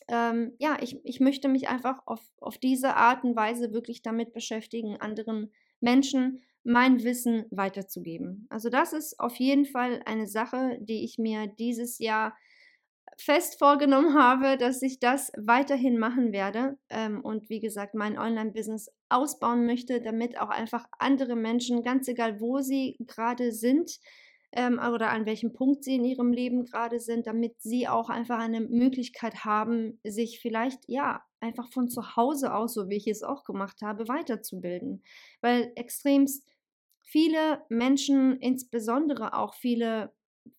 ähm, 0.09 0.53
ja, 0.59 0.77
ich, 0.81 1.01
ich 1.05 1.21
möchte 1.21 1.49
mich 1.49 1.69
einfach 1.69 2.07
auf, 2.07 2.21
auf 2.41 2.59
diese 2.59 2.97
Art 2.97 3.25
und 3.25 3.37
Weise 3.37 3.73
wirklich 3.73 4.03
damit 4.03 4.33
beschäftigen, 4.33 5.01
anderen 5.01 5.53
Menschen 5.81 6.43
mein 6.65 7.03
Wissen 7.03 7.47
weiterzugeben. 7.51 8.47
Also 8.51 8.69
das 8.69 8.93
ist 8.93 9.19
auf 9.19 9.37
jeden 9.37 9.65
Fall 9.65 10.03
eine 10.05 10.27
Sache, 10.27 10.79
die 10.81 11.05
ich 11.05 11.19
mir 11.19 11.47
dieses 11.47 11.99
Jahr 11.99 12.37
fest 13.19 13.59
vorgenommen 13.59 14.15
habe, 14.15 14.57
dass 14.57 14.83
ich 14.83 14.99
das 14.99 15.33
weiterhin 15.37 15.99
machen 15.99 16.33
werde 16.33 16.79
ähm, 16.89 17.21
und 17.23 17.49
wie 17.51 17.61
gesagt 17.61 17.95
mein 17.95 18.19
Online-Business 18.19 18.91
ausbauen 19.09 19.67
möchte, 19.67 20.01
damit 20.01 20.41
auch 20.41 20.49
einfach 20.49 20.87
andere 20.99 21.37
Menschen, 21.37 21.83
ganz 21.83 22.09
egal 22.09 22.41
wo 22.41 22.61
sie 22.61 22.97
gerade 23.01 23.53
sind 23.53 23.99
ähm, 24.53 24.79
oder 24.79 25.11
an 25.11 25.27
welchem 25.27 25.53
Punkt 25.53 25.85
sie 25.85 25.97
in 25.97 26.05
ihrem 26.05 26.33
Leben 26.33 26.65
gerade 26.65 27.01
sind, 27.01 27.27
damit 27.27 27.61
sie 27.61 27.89
auch 27.89 28.11
einfach 28.11 28.39
eine 28.39 28.61
Möglichkeit 28.61 29.45
haben, 29.45 29.99
sich 30.05 30.41
vielleicht 30.41 30.81
ja 30.89 31.23
einfach 31.41 31.71
von 31.73 31.89
zu 31.89 32.17
Hause 32.17 32.55
aus, 32.55 32.75
so 32.75 32.89
wie 32.89 32.97
ich 32.97 33.07
es 33.07 33.23
auch 33.23 33.45
gemacht 33.45 33.83
habe, 33.83 34.09
weiterzubilden. 34.09 35.03
Weil 35.41 35.73
extremst 35.75 36.47
viele 37.03 37.63
Menschen, 37.69 38.39
insbesondere 38.39 39.35
auch 39.35 39.55
viele 39.55 40.13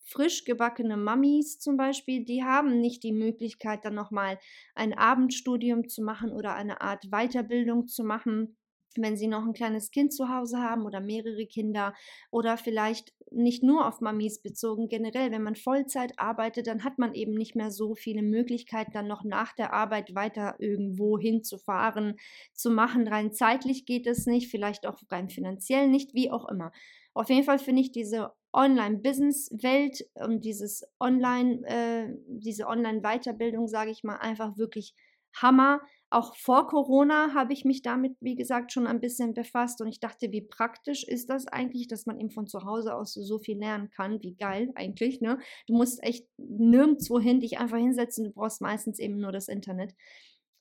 frisch 0.04 0.44
gebackene 0.46 0.98
Mamis 0.98 1.60
zum 1.60 1.78
Beispiel, 1.78 2.24
die 2.26 2.44
haben 2.44 2.80
nicht 2.80 3.04
die 3.04 3.14
Möglichkeit, 3.14 3.86
dann 3.86 3.96
nochmal 3.96 4.40
ein 4.76 4.94
Abendstudium 4.94 5.90
zu 5.90 6.04
machen 6.04 6.32
oder 6.32 6.56
eine 6.56 6.82
Art 6.82 7.10
Weiterbildung 7.12 7.88
zu 7.88 8.04
machen, 8.04 8.58
wenn 8.96 9.18
sie 9.18 9.28
noch 9.28 9.44
ein 9.44 9.54
kleines 9.54 9.92
Kind 9.92 10.14
zu 10.14 10.30
Hause 10.30 10.60
haben 10.60 10.86
oder 10.86 11.00
mehrere 11.00 11.46
Kinder 11.48 11.94
oder 12.32 12.58
vielleicht 12.58 13.14
nicht 13.32 13.64
nur 13.64 13.88
auf 13.88 14.02
Mamis 14.02 14.42
bezogen, 14.42 14.88
generell, 14.88 15.32
wenn 15.32 15.42
man 15.42 15.56
Vollzeit 15.56 16.14
arbeitet, 16.18 16.68
dann 16.68 16.84
hat 16.84 17.00
man 17.00 17.14
eben 17.16 17.34
nicht 17.34 17.56
mehr 17.56 17.72
so 17.72 17.96
viele 17.96 18.22
Möglichkeiten, 18.22 18.92
dann 18.92 19.08
noch 19.08 19.24
nach 19.24 19.54
der 19.54 19.74
Arbeit 19.74 20.14
weiter 20.14 20.56
irgendwo 20.60 21.18
hinzufahren, 21.18 22.18
zu 22.54 22.70
machen. 22.70 23.08
Rein 23.08 23.34
zeitlich 23.34 23.86
geht 23.86 24.06
es 24.06 24.26
nicht, 24.28 24.52
vielleicht 24.52 24.86
auch 24.86 25.02
rein 25.10 25.30
finanziell 25.30 25.88
nicht, 25.88 26.14
wie 26.14 26.32
auch 26.32 26.48
immer. 26.48 26.72
Auf 27.14 27.30
jeden 27.30 27.44
Fall 27.44 27.60
finde 27.60 27.82
ich 27.82 27.92
diese 27.92 28.34
Online-Business-Welt 28.54 30.06
und 30.16 30.46
dieses 30.46 30.84
Online, 31.00 31.62
äh, 31.66 32.14
diese 32.28 32.68
Online-Weiterbildung, 32.68 33.68
sage 33.68 33.92
ich 33.92 34.04
mal, 34.04 34.18
einfach 34.18 34.58
wirklich 34.58 34.94
Hammer. 35.36 35.82
Auch 36.10 36.36
vor 36.36 36.68
Corona 36.68 37.34
habe 37.34 37.54
ich 37.54 37.66
mich 37.66 37.82
damit, 37.82 38.16
wie 38.20 38.36
gesagt, 38.36 38.72
schon 38.72 38.86
ein 38.86 39.00
bisschen 39.00 39.34
befasst 39.34 39.82
und 39.82 39.88
ich 39.88 40.00
dachte, 40.00 40.32
wie 40.32 40.42
praktisch 40.42 41.04
ist 41.04 41.30
das 41.30 41.48
eigentlich, 41.48 41.88
dass 41.88 42.06
man 42.06 42.20
eben 42.20 42.30
von 42.30 42.46
zu 42.46 42.64
Hause 42.64 42.94
aus 42.94 43.14
so 43.14 43.40
viel 43.40 43.58
lernen 43.58 43.90
kann. 43.90 44.22
Wie 44.22 44.36
geil 44.36 44.72
eigentlich, 44.76 45.22
ne? 45.22 45.40
Du 45.68 45.74
musst 45.76 46.04
echt 46.04 46.28
nirgendwo 46.38 47.20
hin 47.20 47.40
dich 47.40 47.58
einfach 47.58 47.78
hinsetzen, 47.78 48.26
du 48.26 48.32
brauchst 48.32 48.62
meistens 48.62 49.00
eben 49.00 49.18
nur 49.18 49.32
das 49.32 49.48
Internet. 49.48 49.96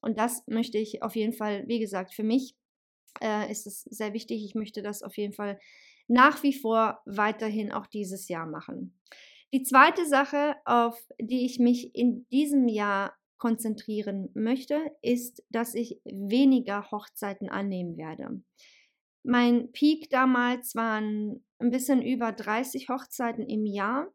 Und 0.00 0.18
das 0.18 0.42
möchte 0.46 0.78
ich 0.78 1.02
auf 1.02 1.14
jeden 1.16 1.34
Fall, 1.34 1.64
wie 1.68 1.78
gesagt, 1.78 2.14
für 2.14 2.25
mich 2.25 2.56
äh, 3.20 3.50
ist 3.50 3.66
es 3.66 3.82
sehr 3.82 4.14
wichtig. 4.14 4.44
Ich 4.44 4.54
möchte 4.54 4.82
das 4.82 5.02
auf 5.02 5.16
jeden 5.18 5.34
Fall 5.34 5.58
nach 6.12 6.42
wie 6.42 6.52
vor 6.52 7.00
weiterhin 7.07 7.73
auch 7.73 7.87
dieses 7.87 8.28
Jahr 8.28 8.47
machen. 8.47 9.00
Die 9.54 9.62
zweite 9.62 10.07
Sache, 10.07 10.57
auf 10.66 10.99
die 11.19 11.47
ich 11.47 11.59
mich 11.59 11.95
in 11.95 12.26
diesem 12.28 12.69
Jahr 12.69 13.16
konzentrieren 13.38 14.31
möchte, 14.35 14.78
ist, 15.00 15.42
dass 15.49 15.75
ich 15.75 16.00
weniger 16.04 16.90
Hochzeiten 16.90 17.49
annehmen 17.49 17.97
werde. 17.97 18.42
Mein 19.25 19.73
Peak 19.73 20.11
damals 20.11 20.75
waren 20.75 21.45
ein 21.59 21.71
bisschen 21.71 22.02
über 22.02 22.33
30 22.33 22.88
Hochzeiten 22.90 23.49
im 23.49 23.64
Jahr 23.64 24.12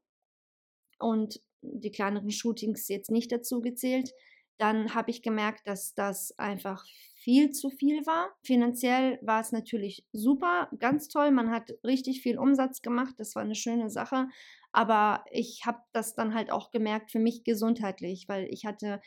und 1.00 1.42
die 1.62 1.92
kleineren 1.92 2.30
Shootings 2.30 2.88
jetzt 2.90 3.10
nicht 3.10 3.32
dazu 3.32 3.60
gezählt. 3.60 4.12
Dann 4.60 4.94
habe 4.94 5.10
ich 5.10 5.24
gemerkt, 5.24 5.68
dass 5.68 5.96
das 5.96 6.38
einfach 6.38 6.86
viel 7.28 7.52
zu 7.52 7.70
viel 7.70 8.06
war. 8.06 8.30
Finanziell 8.42 9.20
war 9.22 9.42
es 9.42 9.52
natürlich 9.52 10.06
super, 10.14 10.70
ganz 10.80 11.10
toll. 11.10 11.32
Man 11.32 11.52
hat 11.52 11.74
richtig 11.84 12.22
viel 12.22 12.40
Umsatz 12.40 12.82
gemacht. 12.82 13.16
Das 13.18 13.36
war 13.36 13.44
eine 13.44 13.54
schöne 13.54 13.90
Sache. 13.90 14.30
Aber 14.72 15.26
ich 15.30 15.64
habe 15.66 15.80
das 15.92 16.16
dann 16.16 16.34
halt 16.34 16.52
auch 16.52 16.72
gemerkt 16.72 17.12
für 17.12 17.20
mich 17.20 17.44
gesundheitlich, 17.44 18.30
weil 18.30 18.48
ich 18.50 18.66
hatte 18.66 19.02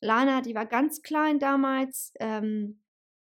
Lana, 0.00 0.40
die 0.40 0.54
war 0.54 0.64
ganz 0.64 1.02
klein 1.02 1.38
damals. 1.38 2.14
Ähm, 2.18 2.80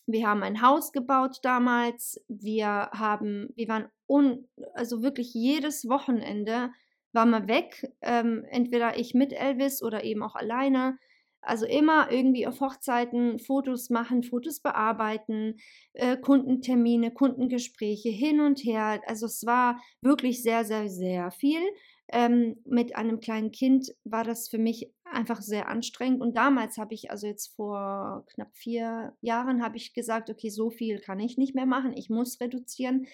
wir 0.07 0.27
haben 0.27 0.43
ein 0.43 0.63
Haus 0.63 0.91
gebaut 0.91 1.39
damals. 1.43 2.21
Wir 2.27 2.91
haben, 2.93 3.51
wir 3.55 3.69
waren 3.69 3.89
un, 4.09 4.49
also 4.73 5.05
wirklich 5.05 5.33
jedes 5.33 5.89
Wochenende 5.89 6.73
war 7.13 7.25
mal 7.25 7.47
weg. 7.47 7.89
Ähm, 8.01 8.45
entweder 8.51 8.99
ich 8.99 9.15
mit 9.15 9.33
Elvis 9.33 9.81
oder 9.81 10.03
eben 10.03 10.25
auch 10.25 10.35
alleine. 10.35 10.99
Also 11.45 11.67
immer 11.67 12.11
irgendwie 12.11 12.47
auf 12.47 12.61
Hochzeiten 12.61 13.39
Fotos 13.39 13.91
machen, 13.91 14.23
Fotos 14.23 14.61
bearbeiten, 14.61 15.57
äh, 15.93 16.17
Kundentermine, 16.17 17.11
Kundengespräche 17.13 18.09
hin 18.09 18.41
und 18.41 18.61
her. 18.65 19.01
Also 19.07 19.27
es 19.27 19.45
war 19.47 19.81
wirklich 20.01 20.43
sehr, 20.43 20.65
sehr, 20.65 20.89
sehr 20.89 21.31
viel. 21.31 21.61
Ähm, 22.09 22.57
mit 22.67 22.97
einem 22.97 23.21
kleinen 23.21 23.51
Kind 23.51 23.95
war 24.05 24.25
das 24.25 24.49
für 24.49 24.59
mich 24.59 24.93
einfach 25.05 25.41
sehr 25.41 25.69
anstrengend. 25.69 26.21
Und 26.21 26.37
damals 26.37 26.77
habe 26.77 26.95
ich, 26.95 27.11
also 27.11 27.27
jetzt 27.27 27.55
vor 27.57 28.27
knapp 28.35 28.55
vier 28.55 29.15
Jahren, 29.21 29.63
habe 29.63 29.77
ich 29.77 29.95
gesagt, 29.95 30.31
okay, 30.31 30.51
so 30.51 30.71
viel 30.71 30.99
kann 31.01 31.21
ich 31.21 31.39
nicht 31.39 31.55
mehr 31.55 31.67
machen. 31.67 31.93
Ich 31.97 32.11
muss 32.11 32.41
reduzieren, 32.41 33.07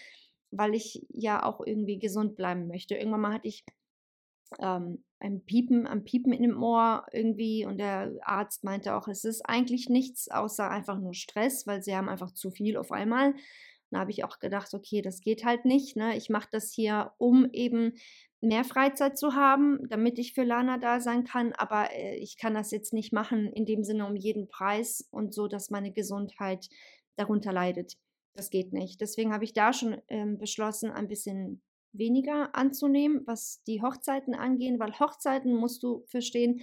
weil 0.51 0.75
ich 0.75 1.07
ja 1.11 1.45
auch 1.45 1.61
irgendwie 1.65 1.99
gesund 1.99 2.37
bleiben 2.37 2.67
möchte. 2.67 2.97
Irgendwann 2.97 3.21
mal 3.21 3.35
hatte 3.35 3.49
ich 3.49 3.65
ähm, 4.59 5.05
ein 5.19 5.45
Piepen, 5.45 5.87
ein 5.87 6.05
Piepen 6.05 6.33
in 6.33 6.43
dem 6.43 6.63
Ohr 6.63 7.07
irgendwie 7.13 7.67
und 7.67 7.79
der 7.79 8.13
Arzt 8.23 8.65
meinte 8.65 8.95
auch, 8.95 9.07
es 9.07 9.25
ist 9.25 9.43
eigentlich 9.43 9.89
nichts 9.89 10.31
außer 10.31 10.71
einfach 10.71 10.99
nur 10.99 11.15
Stress, 11.15 11.67
weil 11.67 11.83
sie 11.83 11.95
haben 11.95 12.09
einfach 12.09 12.33
zu 12.33 12.51
viel 12.51 12.77
auf 12.77 12.91
einmal. 12.91 13.35
Da 13.91 13.99
habe 13.99 14.11
ich 14.13 14.25
auch 14.25 14.39
gedacht, 14.39 14.73
okay, 14.73 15.03
das 15.03 15.21
geht 15.21 15.45
halt 15.45 15.65
nicht. 15.65 15.97
Ne? 15.97 16.17
Ich 16.17 16.31
mache 16.31 16.49
das 16.51 16.73
hier, 16.73 17.13
um 17.19 17.49
eben 17.53 17.95
mehr 18.41 18.65
Freizeit 18.65 19.19
zu 19.19 19.35
haben, 19.35 19.89
damit 19.89 20.19
ich 20.19 20.33
für 20.33 20.45
Lana 20.45 20.79
da 20.79 21.01
sein 21.01 21.25
kann. 21.25 21.53
Aber 21.53 21.93
äh, 21.93 22.17
ich 22.17 22.37
kann 22.37 22.55
das 22.55 22.71
jetzt 22.71 22.93
nicht 22.93 23.13
machen 23.13 23.53
in 23.53 23.67
dem 23.67 23.85
Sinne 23.85 24.07
um 24.07 24.17
jeden 24.17 24.49
Preis 24.49 25.09
und 25.11 25.35
so, 25.35 25.49
dass 25.49 25.71
meine 25.71 25.93
Gesundheit 25.93 26.69
darunter 27.17 27.53
leidet. 27.53 27.97
Das 28.35 28.51
geht 28.51 28.73
nicht. 28.73 29.01
Deswegen 29.01 29.33
habe 29.33 29.45
ich 29.45 29.53
da 29.53 29.73
schon 29.73 30.01
ähm, 30.09 30.39
beschlossen, 30.39 30.91
ein 30.91 31.09
bisschen 31.09 31.61
weniger 31.93 32.55
anzunehmen, 32.55 33.23
was 33.27 33.63
die 33.67 33.83
Hochzeiten 33.83 34.35
angehen, 34.35 34.79
weil 34.79 34.99
Hochzeiten, 34.99 35.55
musst 35.55 35.83
du 35.83 36.05
verstehen, 36.07 36.63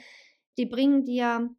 die 0.58 0.66
bringen 0.66 1.06
dir 1.06 1.50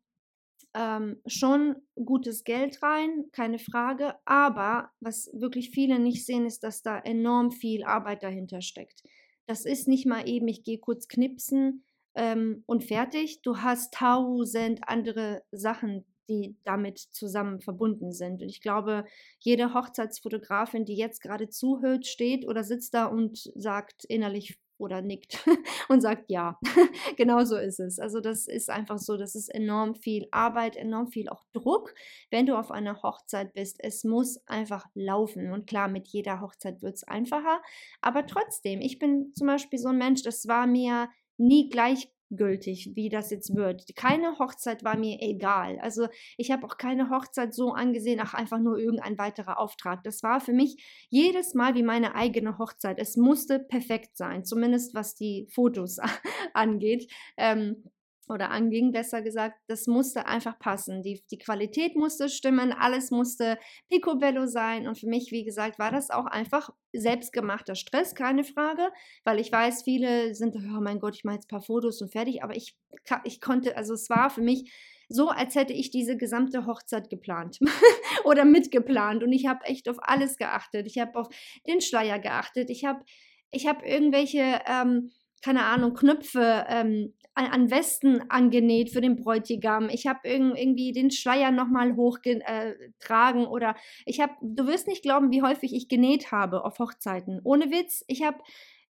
ähm, 0.74 1.20
schon 1.26 1.76
gutes 1.94 2.44
Geld 2.44 2.82
rein, 2.82 3.26
keine 3.32 3.58
Frage, 3.58 4.14
aber 4.24 4.90
was 5.00 5.30
wirklich 5.32 5.70
viele 5.70 5.98
nicht 5.98 6.26
sehen, 6.26 6.46
ist, 6.46 6.62
dass 6.62 6.82
da 6.82 6.98
enorm 6.98 7.50
viel 7.50 7.84
Arbeit 7.84 8.22
dahinter 8.22 8.60
steckt. 8.60 9.02
Das 9.46 9.64
ist 9.64 9.88
nicht 9.88 10.06
mal 10.06 10.28
eben, 10.28 10.46
ich 10.48 10.62
gehe 10.62 10.78
kurz 10.78 11.08
knipsen 11.08 11.84
ähm, 12.14 12.64
und 12.66 12.84
fertig. 12.84 13.40
Du 13.42 13.58
hast 13.58 13.94
tausend 13.94 14.80
andere 14.82 15.42
Sachen, 15.50 16.04
die 16.28 16.56
damit 16.64 16.98
zusammen 16.98 17.60
verbunden 17.60 18.12
sind. 18.12 18.42
Und 18.42 18.48
ich 18.48 18.60
glaube, 18.60 19.04
jede 19.40 19.74
Hochzeitsfotografin, 19.74 20.84
die 20.84 20.96
jetzt 20.96 21.20
gerade 21.20 21.48
zuhört, 21.48 22.06
steht 22.06 22.46
oder 22.46 22.64
sitzt 22.64 22.94
da 22.94 23.06
und 23.06 23.50
sagt 23.54 24.04
innerlich 24.04 24.58
oder 24.78 25.02
nickt 25.02 25.44
und 25.88 26.00
sagt 26.00 26.30
ja. 26.30 26.58
genau 27.16 27.44
so 27.44 27.56
ist 27.56 27.80
es. 27.80 27.98
Also 27.98 28.20
das 28.20 28.46
ist 28.46 28.70
einfach 28.70 28.98
so, 28.98 29.16
das 29.16 29.34
ist 29.34 29.48
enorm 29.48 29.94
viel 29.94 30.28
Arbeit, 30.30 30.76
enorm 30.76 31.08
viel 31.08 31.28
auch 31.28 31.44
Druck, 31.52 31.94
wenn 32.30 32.46
du 32.46 32.56
auf 32.56 32.70
einer 32.70 33.02
Hochzeit 33.02 33.52
bist. 33.52 33.76
Es 33.80 34.04
muss 34.04 34.40
einfach 34.46 34.86
laufen. 34.94 35.52
Und 35.52 35.66
klar, 35.66 35.88
mit 35.88 36.08
jeder 36.08 36.40
Hochzeit 36.40 36.80
wird 36.80 36.94
es 36.94 37.04
einfacher. 37.04 37.60
Aber 38.00 38.26
trotzdem, 38.26 38.80
ich 38.80 38.98
bin 38.98 39.32
zum 39.34 39.48
Beispiel 39.48 39.78
so 39.78 39.88
ein 39.88 39.98
Mensch, 39.98 40.22
das 40.22 40.46
war 40.46 40.66
mir 40.66 41.08
nie 41.36 41.68
gleich 41.68 42.10
gültig, 42.30 42.92
wie 42.94 43.08
das 43.08 43.30
jetzt 43.30 43.54
wird. 43.54 43.94
Keine 43.96 44.38
Hochzeit 44.38 44.84
war 44.84 44.96
mir 44.96 45.18
egal. 45.20 45.78
Also 45.80 46.08
ich 46.36 46.50
habe 46.50 46.66
auch 46.66 46.76
keine 46.76 47.10
Hochzeit 47.10 47.54
so 47.54 47.72
angesehen, 47.72 48.20
ach 48.22 48.34
einfach 48.34 48.58
nur 48.58 48.78
irgendein 48.78 49.18
weiterer 49.18 49.58
Auftrag. 49.58 50.02
Das 50.04 50.22
war 50.22 50.40
für 50.40 50.52
mich 50.52 51.06
jedes 51.08 51.54
Mal 51.54 51.74
wie 51.74 51.82
meine 51.82 52.14
eigene 52.14 52.58
Hochzeit. 52.58 52.98
Es 52.98 53.16
musste 53.16 53.58
perfekt 53.58 54.16
sein, 54.16 54.44
zumindest 54.44 54.94
was 54.94 55.14
die 55.14 55.46
Fotos 55.50 55.98
angeht. 56.54 57.10
Ähm, 57.36 57.84
oder 58.30 58.50
anging, 58.50 58.92
besser 58.92 59.22
gesagt, 59.22 59.58
das 59.66 59.86
musste 59.86 60.26
einfach 60.26 60.58
passen. 60.58 61.02
Die, 61.02 61.22
die 61.30 61.38
Qualität 61.38 61.96
musste 61.96 62.28
stimmen, 62.28 62.72
alles 62.72 63.10
musste 63.10 63.58
picobello 63.88 64.46
sein. 64.46 64.86
Und 64.88 64.98
für 64.98 65.08
mich, 65.08 65.30
wie 65.32 65.44
gesagt, 65.44 65.78
war 65.78 65.90
das 65.90 66.10
auch 66.10 66.26
einfach 66.26 66.70
selbstgemachter 66.92 67.74
Stress, 67.74 68.14
keine 68.14 68.44
Frage, 68.44 68.90
weil 69.24 69.38
ich 69.38 69.52
weiß, 69.52 69.82
viele 69.82 70.34
sind, 70.34 70.56
oh 70.56 70.80
mein 70.80 71.00
Gott, 71.00 71.16
ich 71.16 71.24
mache 71.24 71.36
jetzt 71.36 71.46
ein 71.46 71.56
paar 71.56 71.62
Fotos 71.62 72.00
und 72.00 72.10
fertig, 72.10 72.42
aber 72.42 72.56
ich, 72.56 72.76
ich 73.24 73.40
konnte, 73.40 73.76
also 73.76 73.94
es 73.94 74.08
war 74.08 74.30
für 74.30 74.42
mich 74.42 74.72
so, 75.08 75.28
als 75.28 75.54
hätte 75.54 75.72
ich 75.72 75.90
diese 75.90 76.16
gesamte 76.16 76.66
Hochzeit 76.66 77.08
geplant 77.08 77.58
oder 78.24 78.44
mitgeplant. 78.44 79.22
Und 79.22 79.32
ich 79.32 79.46
habe 79.46 79.64
echt 79.64 79.88
auf 79.88 79.96
alles 80.00 80.36
geachtet. 80.36 80.86
Ich 80.86 80.98
habe 80.98 81.18
auf 81.18 81.28
den 81.66 81.80
Schleier 81.80 82.18
geachtet. 82.18 82.68
Ich 82.68 82.84
habe 82.84 83.02
ich 83.50 83.66
hab 83.66 83.84
irgendwelche... 83.84 84.60
Ähm, 84.66 85.10
keine 85.42 85.64
Ahnung, 85.64 85.94
Knöpfe 85.94 86.64
ähm, 86.68 87.14
an 87.34 87.70
Westen 87.70 88.30
angenäht 88.30 88.90
für 88.90 89.00
den 89.00 89.16
Bräutigam. 89.16 89.88
Ich 89.90 90.06
habe 90.06 90.20
irgendwie 90.24 90.92
den 90.92 91.10
Schleier 91.10 91.52
nochmal 91.52 91.94
hochgetragen 91.94 93.42
äh, 93.42 93.46
oder 93.46 93.76
ich 94.06 94.20
habe, 94.20 94.32
du 94.42 94.66
wirst 94.66 94.88
nicht 94.88 95.02
glauben, 95.02 95.30
wie 95.30 95.42
häufig 95.42 95.72
ich 95.72 95.88
genäht 95.88 96.32
habe 96.32 96.64
auf 96.64 96.78
Hochzeiten. 96.80 97.40
Ohne 97.44 97.70
Witz, 97.70 98.04
ich 98.08 98.24
habe 98.24 98.38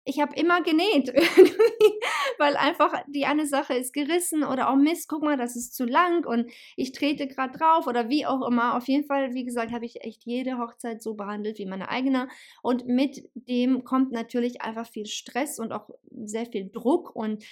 ich 0.07 0.21
habe 0.21 0.35
immer 0.35 0.61
genäht, 0.61 1.09
weil 2.37 2.55
einfach 2.55 2.93
die 3.07 3.25
eine 3.25 3.45
Sache 3.45 3.73
ist 3.73 3.93
gerissen 3.93 4.43
oder 4.43 4.69
auch 4.69 4.77
Mist, 4.77 5.09
guck 5.09 5.21
mal, 5.21 5.35
das 5.35 5.57
ist 5.57 5.75
zu 5.75 5.83
lang 5.83 6.25
und 6.25 6.49
ich 6.77 6.93
trete 6.93 7.27
gerade 7.27 7.57
drauf 7.57 7.87
oder 7.87 8.07
wie 8.07 8.25
auch 8.25 8.47
immer. 8.47 8.77
Auf 8.77 8.87
jeden 8.87 9.05
Fall, 9.05 9.33
wie 9.33 9.43
gesagt, 9.43 9.73
habe 9.73 9.85
ich 9.85 10.05
echt 10.05 10.23
jede 10.23 10.57
Hochzeit 10.57 11.01
so 11.03 11.15
behandelt 11.15 11.59
wie 11.59 11.65
meine 11.65 11.89
eigene 11.89 12.29
und 12.61 12.87
mit 12.87 13.29
dem 13.35 13.83
kommt 13.83 14.13
natürlich 14.13 14.61
einfach 14.61 14.87
viel 14.87 15.07
Stress 15.07 15.59
und 15.59 15.73
auch 15.73 15.89
sehr 16.25 16.45
viel 16.45 16.69
Druck 16.69 17.15
und 17.15 17.43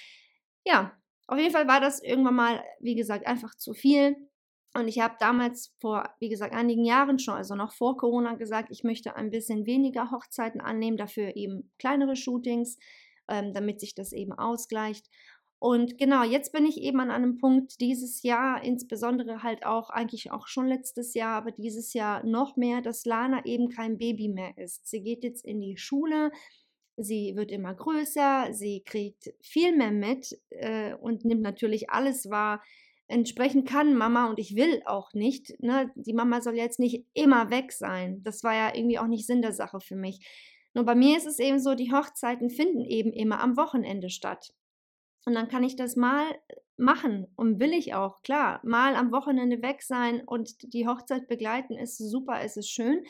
ja, 0.64 0.92
auf 1.28 1.38
jeden 1.38 1.52
Fall 1.52 1.68
war 1.68 1.80
das 1.80 2.02
irgendwann 2.02 2.34
mal, 2.34 2.64
wie 2.80 2.94
gesagt, 2.94 3.26
einfach 3.26 3.54
zu 3.54 3.74
viel. 3.74 4.16
Und 4.74 4.88
ich 4.88 5.00
habe 5.00 5.14
damals 5.18 5.74
vor, 5.80 6.10
wie 6.20 6.28
gesagt, 6.28 6.54
einigen 6.54 6.84
Jahren 6.84 7.18
schon, 7.18 7.34
also 7.34 7.54
noch 7.54 7.72
vor 7.72 7.96
Corona, 7.96 8.34
gesagt, 8.34 8.68
ich 8.70 8.84
möchte 8.84 9.16
ein 9.16 9.30
bisschen 9.30 9.64
weniger 9.64 10.10
Hochzeiten 10.10 10.60
annehmen, 10.60 10.98
dafür 10.98 11.34
eben 11.34 11.70
kleinere 11.78 12.14
Shootings, 12.14 12.78
ähm, 13.28 13.54
damit 13.54 13.80
sich 13.80 13.94
das 13.94 14.12
eben 14.12 14.32
ausgleicht. 14.32 15.08
Und 15.58 15.96
genau, 15.96 16.22
jetzt 16.22 16.52
bin 16.52 16.66
ich 16.66 16.82
eben 16.82 17.00
an 17.00 17.10
einem 17.10 17.38
Punkt 17.38 17.80
dieses 17.80 18.22
Jahr, 18.22 18.62
insbesondere 18.62 19.42
halt 19.42 19.64
auch, 19.64 19.88
eigentlich 19.88 20.30
auch 20.30 20.46
schon 20.46 20.66
letztes 20.66 21.14
Jahr, 21.14 21.36
aber 21.36 21.52
dieses 21.52 21.94
Jahr 21.94 22.24
noch 22.26 22.56
mehr, 22.56 22.82
dass 22.82 23.06
Lana 23.06 23.46
eben 23.46 23.70
kein 23.70 23.96
Baby 23.96 24.28
mehr 24.28 24.58
ist. 24.58 24.86
Sie 24.86 25.02
geht 25.02 25.24
jetzt 25.24 25.46
in 25.46 25.60
die 25.60 25.78
Schule, 25.78 26.30
sie 26.96 27.36
wird 27.36 27.50
immer 27.50 27.74
größer, 27.74 28.52
sie 28.52 28.82
kriegt 28.84 29.32
viel 29.40 29.76
mehr 29.76 29.90
mit 29.90 30.38
äh, 30.50 30.94
und 30.94 31.24
nimmt 31.24 31.42
natürlich 31.42 31.90
alles 31.90 32.30
wahr, 32.30 32.62
entsprechend 33.08 33.68
kann 33.68 33.96
Mama 33.96 34.28
und 34.28 34.38
ich 34.38 34.56
will 34.56 34.82
auch 34.84 35.12
nicht, 35.12 35.60
ne, 35.62 35.90
die 35.94 36.12
Mama 36.12 36.40
soll 36.40 36.54
jetzt 36.54 36.80
nicht 36.80 37.04
immer 37.14 37.50
weg 37.50 37.72
sein. 37.72 38.22
Das 38.22 38.42
war 38.42 38.54
ja 38.54 38.74
irgendwie 38.74 38.98
auch 38.98 39.06
nicht 39.06 39.26
Sinn 39.26 39.42
der 39.42 39.52
Sache 39.52 39.80
für 39.80 39.96
mich. 39.96 40.26
Nur 40.74 40.84
bei 40.84 40.94
mir 40.94 41.16
ist 41.16 41.26
es 41.26 41.38
eben 41.38 41.58
so, 41.58 41.74
die 41.74 41.92
Hochzeiten 41.92 42.50
finden 42.50 42.84
eben 42.84 43.12
immer 43.12 43.40
am 43.40 43.56
Wochenende 43.56 44.10
statt. 44.10 44.52
Und 45.24 45.34
dann 45.34 45.48
kann 45.48 45.64
ich 45.64 45.74
das 45.74 45.96
mal 45.96 46.24
machen 46.76 47.26
und 47.36 47.58
will 47.58 47.72
ich 47.72 47.94
auch, 47.94 48.22
klar, 48.22 48.60
mal 48.62 48.94
am 48.94 49.10
Wochenende 49.10 49.62
weg 49.62 49.82
sein 49.82 50.22
und 50.24 50.72
die 50.74 50.86
Hochzeit 50.86 51.26
begleiten 51.26 51.76
ist 51.76 51.98
super, 51.98 52.44
ist 52.44 52.56
es 52.56 52.68
schön. 52.68 53.02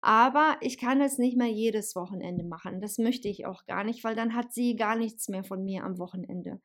Aber 0.00 0.56
ich 0.60 0.78
kann 0.78 1.00
das 1.00 1.18
nicht 1.18 1.36
mehr 1.36 1.50
jedes 1.50 1.96
Wochenende 1.96 2.44
machen. 2.44 2.80
Das 2.80 2.98
möchte 2.98 3.28
ich 3.28 3.46
auch 3.46 3.66
gar 3.66 3.82
nicht, 3.82 4.04
weil 4.04 4.14
dann 4.14 4.34
hat 4.34 4.52
sie 4.52 4.76
gar 4.76 4.96
nichts 4.96 5.28
mehr 5.28 5.42
von 5.42 5.64
mir 5.64 5.84
am 5.84 5.98
Wochenende. 5.98 6.60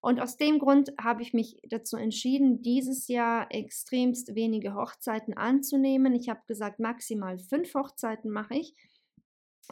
Und 0.00 0.20
aus 0.20 0.36
dem 0.36 0.58
Grund 0.58 0.92
habe 1.00 1.22
ich 1.22 1.32
mich 1.32 1.56
dazu 1.66 1.96
entschieden, 1.96 2.60
dieses 2.60 3.08
Jahr 3.08 3.46
extremst 3.50 4.34
wenige 4.34 4.74
Hochzeiten 4.74 5.34
anzunehmen. 5.34 6.14
Ich 6.14 6.28
habe 6.28 6.42
gesagt, 6.46 6.78
maximal 6.78 7.38
fünf 7.38 7.72
Hochzeiten 7.74 8.30
mache 8.30 8.54
ich. 8.54 8.74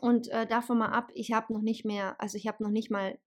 Und 0.00 0.28
äh, 0.28 0.46
davon 0.46 0.78
mal 0.78 0.88
ab, 0.88 1.10
ich 1.14 1.32
habe 1.32 1.52
noch 1.52 1.60
nicht 1.60 1.84
mehr, 1.84 2.18
also 2.18 2.38
ich 2.38 2.46
habe 2.46 2.62
noch 2.62 2.70
nicht 2.70 2.90
mal 2.90 3.18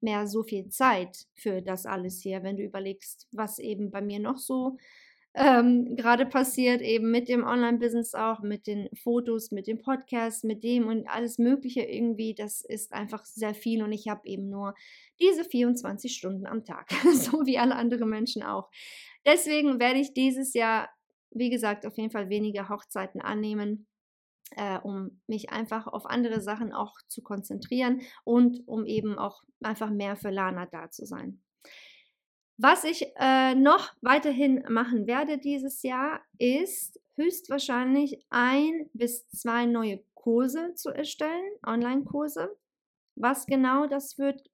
mehr 0.00 0.28
so 0.28 0.44
viel 0.44 0.68
Zeit 0.68 1.26
für 1.34 1.62
das 1.62 1.84
alles 1.84 2.20
hier, 2.20 2.42
wenn 2.44 2.56
du 2.56 2.62
überlegst, 2.62 3.26
was 3.32 3.58
eben 3.58 3.90
bei 3.90 4.00
mir 4.00 4.20
noch 4.20 4.38
so 4.38 4.76
ähm, 5.34 5.96
gerade 5.96 6.26
passiert, 6.26 6.82
eben 6.82 7.10
mit 7.10 7.28
dem 7.28 7.42
Online-Business 7.44 8.14
auch, 8.14 8.40
mit 8.40 8.66
den 8.66 8.88
Fotos, 8.94 9.50
mit 9.50 9.66
dem 9.66 9.80
Podcast, 9.80 10.44
mit 10.44 10.62
dem 10.62 10.88
und 10.88 11.08
alles 11.08 11.38
Mögliche 11.38 11.82
irgendwie. 11.82 12.34
Das 12.34 12.60
ist 12.60 12.92
einfach 12.92 13.24
sehr 13.24 13.54
viel 13.54 13.82
und 13.82 13.92
ich 13.92 14.08
habe 14.08 14.20
eben 14.24 14.50
nur 14.50 14.74
diese 15.20 15.44
24 15.44 16.14
Stunden 16.14 16.46
am 16.46 16.64
Tag, 16.64 16.90
so 17.14 17.46
wie 17.46 17.58
alle 17.58 17.76
anderen 17.76 18.10
Menschen 18.10 18.42
auch. 18.42 18.68
Deswegen 19.24 19.80
werde 19.80 20.00
ich 20.00 20.12
dieses 20.12 20.52
Jahr, 20.52 20.90
wie 21.30 21.48
gesagt, 21.48 21.86
auf 21.86 21.96
jeden 21.96 22.10
Fall 22.10 22.28
weniger 22.28 22.68
Hochzeiten 22.68 23.20
annehmen. 23.22 23.86
Äh, 24.54 24.80
um 24.80 25.22
mich 25.26 25.48
einfach 25.48 25.86
auf 25.86 26.04
andere 26.04 26.42
Sachen 26.42 26.74
auch 26.74 26.98
zu 27.08 27.22
konzentrieren 27.22 28.02
und 28.24 28.60
um 28.68 28.84
eben 28.84 29.18
auch 29.18 29.42
einfach 29.62 29.88
mehr 29.88 30.14
für 30.14 30.28
Lana 30.28 30.66
da 30.66 30.90
zu 30.90 31.06
sein. 31.06 31.40
Was 32.58 32.84
ich 32.84 33.06
äh, 33.16 33.54
noch 33.54 33.92
weiterhin 34.02 34.62
machen 34.68 35.06
werde 35.06 35.38
dieses 35.38 35.82
Jahr, 35.82 36.20
ist 36.38 37.00
höchstwahrscheinlich 37.16 38.24
ein 38.30 38.88
bis 38.92 39.28
zwei 39.28 39.66
neue 39.66 40.02
Kurse 40.14 40.74
zu 40.74 40.90
erstellen, 40.90 41.44
Online-Kurse. 41.66 42.56
Was 43.16 43.46
genau 43.46 43.86
das 43.86 44.18
wird, 44.18 44.48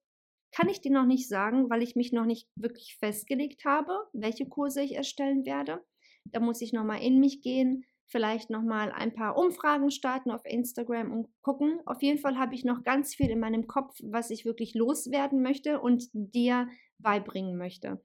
kann 0.53 0.69
ich 0.69 0.81
dir 0.81 0.93
noch 0.93 1.05
nicht 1.05 1.29
sagen, 1.29 1.69
weil 1.71 1.83
ich 1.83 1.97
mich 1.97 2.13
noch 2.13 2.25
nicht 2.25 2.49
wirklich 2.57 2.97
festgelegt 2.99 3.65
habe, 3.65 3.93
welche 4.13 4.49
Kurse 4.49 4.83
ich 4.83 4.95
erstellen 4.95 5.45
werde. 5.45 5.85
Da 6.25 6.41
muss 6.41 6.63
ich 6.63 6.73
nochmal 6.73 7.03
in 7.03 7.21
mich 7.21 7.43
gehen, 7.43 7.85
vielleicht 8.09 8.51
nochmal 8.51 8.91
ein 8.91 9.15
paar 9.15 9.37
Umfragen 9.37 9.91
starten 9.91 10.31
auf 10.31 10.45
Instagram 10.45 11.13
und 11.13 11.29
gucken. 11.43 11.81
Auf 11.87 12.03
jeden 12.03 12.19
Fall 12.19 12.39
habe 12.39 12.55
ich 12.55 12.65
noch 12.65 12.83
ganz 12.83 13.15
viel 13.15 13.31
in 13.31 13.39
meinem 13.39 13.67
Kopf, 13.67 13.99
was 14.03 14.31
ich 14.31 14.45
wirklich 14.45 14.75
loswerden 14.75 15.43
möchte 15.43 15.81
und 15.81 16.09
dir 16.13 16.69
beibringen 16.99 17.57
möchte. 17.57 18.03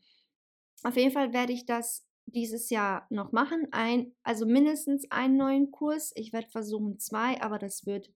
Auf 0.84 0.98
jeden 0.98 1.12
Fall 1.12 1.34
werde 1.34 1.54
ich 1.54 1.66
das 1.66 2.06
dieses 2.26 2.70
Jahr 2.70 3.08
noch 3.10 3.32
machen. 3.32 3.68
Ein, 3.72 4.14
also 4.24 4.46
mindestens 4.46 5.10
einen 5.10 5.38
neuen 5.38 5.72
Kurs. 5.72 6.12
Ich 6.16 6.34
werde 6.34 6.50
versuchen 6.50 7.00
zwei, 7.00 7.42
aber 7.42 7.58
das 7.58 7.86
wird 7.86 8.12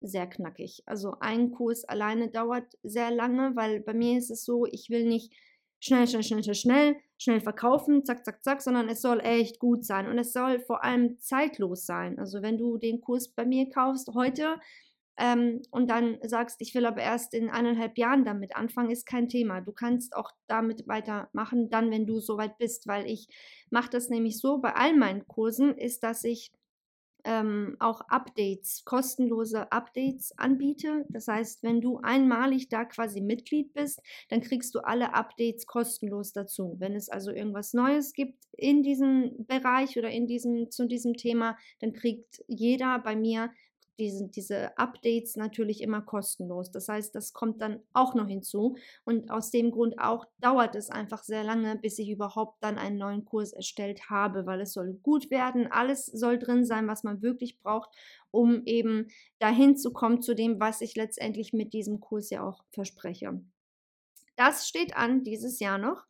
sehr 0.00 0.26
knackig. 0.26 0.82
Also 0.86 1.16
ein 1.20 1.52
Kurs 1.52 1.84
alleine 1.84 2.28
dauert 2.28 2.76
sehr 2.82 3.10
lange, 3.10 3.54
weil 3.54 3.80
bei 3.80 3.94
mir 3.94 4.18
ist 4.18 4.30
es 4.30 4.44
so, 4.44 4.66
ich 4.66 4.90
will 4.90 5.06
nicht 5.06 5.32
schnell, 5.78 6.08
schnell, 6.08 6.22
schnell, 6.22 6.42
schnell, 6.42 6.54
schnell, 6.54 6.96
schnell 7.20 7.42
verkaufen, 7.42 8.02
zack, 8.06 8.24
zack, 8.24 8.42
zack, 8.42 8.62
sondern 8.62 8.88
es 8.88 9.02
soll 9.02 9.20
echt 9.20 9.58
gut 9.58 9.84
sein 9.84 10.08
und 10.08 10.18
es 10.18 10.32
soll 10.32 10.58
vor 10.58 10.82
allem 10.82 11.18
zeitlos 11.18 11.84
sein. 11.84 12.18
Also 12.18 12.40
wenn 12.40 12.56
du 12.56 12.78
den 12.78 13.02
Kurs 13.02 13.28
bei 13.28 13.44
mir 13.44 13.68
kaufst 13.68 14.08
heute 14.14 14.58
ähm, 15.18 15.60
und 15.70 15.90
dann 15.90 16.16
sagst, 16.22 16.62
ich 16.62 16.74
will 16.74 16.86
aber 16.86 17.02
erst 17.02 17.34
in 17.34 17.50
eineinhalb 17.50 17.98
Jahren 17.98 18.24
damit 18.24 18.56
anfangen, 18.56 18.90
ist 18.90 19.04
kein 19.04 19.28
Thema. 19.28 19.60
Du 19.60 19.72
kannst 19.72 20.16
auch 20.16 20.30
damit 20.46 20.88
weitermachen, 20.88 21.68
dann, 21.68 21.90
wenn 21.90 22.06
du 22.06 22.20
soweit 22.20 22.56
bist, 22.56 22.86
weil 22.86 23.06
ich 23.06 23.28
mache 23.68 23.90
das 23.90 24.08
nämlich 24.08 24.38
so 24.38 24.58
bei 24.58 24.74
all 24.74 24.96
meinen 24.96 25.26
Kursen, 25.26 25.76
ist, 25.76 26.02
dass 26.02 26.24
ich 26.24 26.50
ähm, 27.24 27.76
auch 27.78 28.00
Updates, 28.08 28.84
kostenlose 28.84 29.70
Updates 29.72 30.32
anbiete. 30.38 31.04
Das 31.08 31.28
heißt, 31.28 31.62
wenn 31.62 31.80
du 31.80 31.98
einmalig 31.98 32.68
da 32.68 32.84
quasi 32.84 33.20
Mitglied 33.20 33.72
bist, 33.72 34.00
dann 34.28 34.40
kriegst 34.40 34.74
du 34.74 34.80
alle 34.80 35.14
Updates 35.14 35.66
kostenlos 35.66 36.32
dazu. 36.32 36.76
Wenn 36.78 36.94
es 36.94 37.08
also 37.08 37.30
irgendwas 37.30 37.72
Neues 37.72 38.12
gibt 38.12 38.44
in 38.52 38.82
diesem 38.82 39.46
Bereich 39.46 39.98
oder 39.98 40.10
in 40.10 40.26
diesem, 40.26 40.70
zu 40.70 40.86
diesem 40.86 41.14
Thema, 41.14 41.56
dann 41.80 41.92
kriegt 41.92 42.42
jeder 42.46 42.98
bei 42.98 43.16
mir 43.16 43.50
diese, 44.00 44.28
diese 44.28 44.76
Updates 44.78 45.36
natürlich 45.36 45.82
immer 45.82 46.00
kostenlos. 46.00 46.70
Das 46.72 46.88
heißt, 46.88 47.14
das 47.14 47.32
kommt 47.32 47.60
dann 47.60 47.80
auch 47.92 48.14
noch 48.14 48.26
hinzu. 48.26 48.76
Und 49.04 49.30
aus 49.30 49.50
dem 49.50 49.70
Grund 49.70 49.98
auch 50.00 50.26
dauert 50.38 50.74
es 50.74 50.90
einfach 50.90 51.22
sehr 51.22 51.44
lange, 51.44 51.76
bis 51.76 51.98
ich 51.98 52.08
überhaupt 52.08 52.64
dann 52.64 52.78
einen 52.78 52.96
neuen 52.96 53.24
Kurs 53.24 53.52
erstellt 53.52 54.08
habe, 54.10 54.46
weil 54.46 54.60
es 54.62 54.72
soll 54.72 54.94
gut 54.94 55.30
werden. 55.30 55.70
Alles 55.70 56.06
soll 56.06 56.38
drin 56.38 56.64
sein, 56.64 56.88
was 56.88 57.04
man 57.04 57.22
wirklich 57.22 57.60
braucht, 57.60 57.90
um 58.30 58.62
eben 58.64 59.08
dahin 59.38 59.76
zu 59.76 59.92
kommen 59.92 60.22
zu 60.22 60.34
dem, 60.34 60.58
was 60.58 60.80
ich 60.80 60.96
letztendlich 60.96 61.52
mit 61.52 61.72
diesem 61.74 62.00
Kurs 62.00 62.30
ja 62.30 62.42
auch 62.42 62.64
verspreche. 62.72 63.40
Das 64.36 64.66
steht 64.66 64.96
an 64.96 65.22
dieses 65.22 65.60
Jahr 65.60 65.78
noch. 65.78 66.06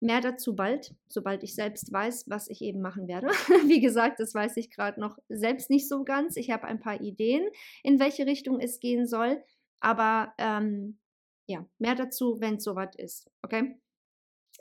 Mehr 0.00 0.20
dazu 0.20 0.54
bald, 0.54 0.94
sobald 1.08 1.42
ich 1.42 1.54
selbst 1.54 1.90
weiß, 1.90 2.28
was 2.28 2.48
ich 2.48 2.60
eben 2.60 2.82
machen 2.82 3.08
werde. 3.08 3.28
Wie 3.66 3.80
gesagt, 3.80 4.20
das 4.20 4.34
weiß 4.34 4.56
ich 4.58 4.70
gerade 4.70 5.00
noch 5.00 5.18
selbst 5.28 5.70
nicht 5.70 5.88
so 5.88 6.04
ganz. 6.04 6.36
Ich 6.36 6.50
habe 6.50 6.64
ein 6.64 6.80
paar 6.80 7.00
Ideen, 7.00 7.48
in 7.82 7.98
welche 7.98 8.26
Richtung 8.26 8.60
es 8.60 8.78
gehen 8.78 9.06
soll. 9.06 9.42
Aber 9.80 10.34
ähm, 10.38 10.98
ja, 11.46 11.66
mehr 11.78 11.94
dazu, 11.94 12.40
wenn 12.40 12.56
es 12.56 12.64
soweit 12.64 12.96
ist. 12.96 13.30
Okay? 13.42 13.76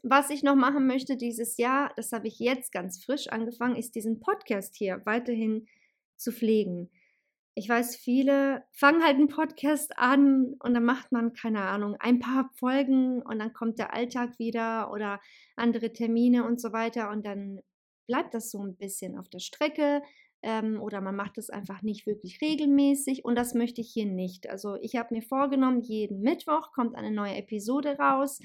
Was 0.04 0.30
ich 0.30 0.44
noch 0.44 0.56
machen 0.56 0.88
möchte 0.88 1.18
dieses 1.18 1.58
Jahr, 1.58 1.92
das 1.98 2.12
habe 2.12 2.28
ich 2.28 2.40
jetzt 2.40 2.72
ganz 2.72 3.04
frisch 3.04 3.28
angefangen, 3.28 3.76
ist 3.76 3.96
diesen 3.96 4.20
Podcast 4.20 4.76
hier 4.76 5.02
weiterhin 5.06 5.68
zu 6.16 6.32
pflegen 6.32 6.90
ich 7.58 7.70
weiß, 7.70 7.96
viele 7.96 8.64
fangen 8.74 9.02
halt 9.02 9.16
einen 9.16 9.30
Podcast 9.30 9.98
an 9.98 10.56
und 10.60 10.74
dann 10.74 10.84
macht 10.84 11.14
man, 11.14 11.34
keine 11.34 11.62
Ahnung, 11.62 11.96
ein 12.00 12.20
paar 12.20 12.50
Folgen 12.60 13.22
und 13.22 13.40
dann 13.40 13.54
kommt 13.54 13.80
der 13.80 13.94
Alltag 13.94 14.38
wieder 14.40 14.92
oder 14.92 15.22
andere 15.56 15.94
Termine 15.94 16.46
und 16.46 16.60
so 16.60 16.74
weiter 16.74 17.10
und 17.10 17.26
dann 17.26 17.62
bleibt 18.08 18.34
das 18.34 18.52
so 18.52 18.62
ein 18.62 18.76
bisschen 18.76 19.18
auf 19.18 19.30
der 19.30 19.40
Strecke 19.40 20.02
ähm, 20.42 20.82
oder 20.82 21.00
man 21.00 21.16
macht 21.16 21.38
es 21.38 21.50
einfach 21.50 21.82
nicht 21.82 22.06
wirklich 22.06 22.40
regelmäßig 22.42 23.24
und 23.24 23.36
das 23.36 23.54
möchte 23.54 23.80
ich 23.80 23.90
hier 23.92 24.06
nicht. 24.06 24.50
Also 24.50 24.76
ich 24.82 24.98
habe 24.98 25.16
mir 25.16 25.22
vorgenommen, 25.22 25.82
jeden 25.82 26.20
Mittwoch 26.20 26.74
kommt 26.74 26.96
eine 26.96 27.12
neue 27.12 27.36
Episode 27.36 27.98
raus. 27.98 28.40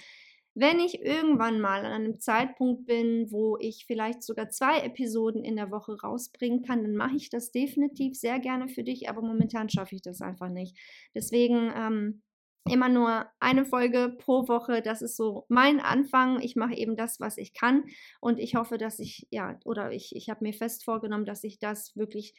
Wenn 0.55 0.81
ich 0.81 1.01
irgendwann 1.01 1.61
mal 1.61 1.85
an 1.85 1.93
einem 1.93 2.21
Zeitpunkt 2.21 2.87
bin, 2.87 3.31
wo 3.31 3.57
ich 3.59 3.85
vielleicht 3.87 4.23
sogar 4.23 4.51
zwei 4.51 4.81
Episoden 4.81 5.45
in 5.45 5.57
der 5.57 5.71
Woche 5.71 5.97
rausbringen 6.01 6.63
kann, 6.63 6.83
dann 6.83 6.97
mache 6.97 7.17
ich 7.17 7.31
das 7.31 7.53
definitiv 7.53 8.17
sehr 8.19 8.41
gerne 8.41 8.69
für 8.69 8.83
dich, 8.83 9.09
aber 9.09 9.23
momentan 9.23 9.69
schaffe 9.69 9.95
ich 9.95 10.03
das 10.03 10.21
einfach 10.21 10.49
nicht. 10.49 10.77
Deswegen 11.15 11.73
ähm, 11.77 12.23
immer 12.69 12.89
nur 12.89 13.27
eine 13.39 13.65
Folge 13.65 14.17
pro 14.19 14.49
Woche, 14.49 14.83
das 14.83 15.03
ist 15.03 15.17
so 15.17 15.47
mein 15.49 15.81
Anfang. 15.81 16.41
Ich 16.41 16.57
mache 16.57 16.75
eben 16.75 16.97
das, 16.97 17.21
was 17.21 17.39
ich 17.39 17.55
kann 17.55 17.85
und 18.21 18.39
ich 18.39 18.55
hoffe, 18.55 18.77
dass 18.77 18.99
ich, 18.99 19.27
ja, 19.31 19.59
oder 19.65 19.93
ich, 19.93 20.15
ich 20.15 20.29
habe 20.31 20.45
mir 20.45 20.53
fest 20.53 20.85
vorgenommen, 20.85 21.25
dass 21.25 21.45
ich 21.45 21.59
das 21.59 21.97
wirklich 21.97 22.35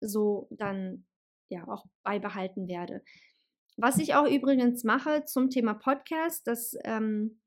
so 0.00 0.48
dann 0.50 1.06
ja 1.50 1.68
auch 1.68 1.84
beibehalten 2.02 2.68
werde. 2.68 3.02
Was 3.76 3.98
ich 3.98 4.14
auch 4.14 4.26
übrigens 4.26 4.84
mache 4.84 5.24
zum 5.24 5.50
Thema 5.50 5.74
Podcast, 5.74 6.46
das 6.46 6.74
ähm, 6.84 7.39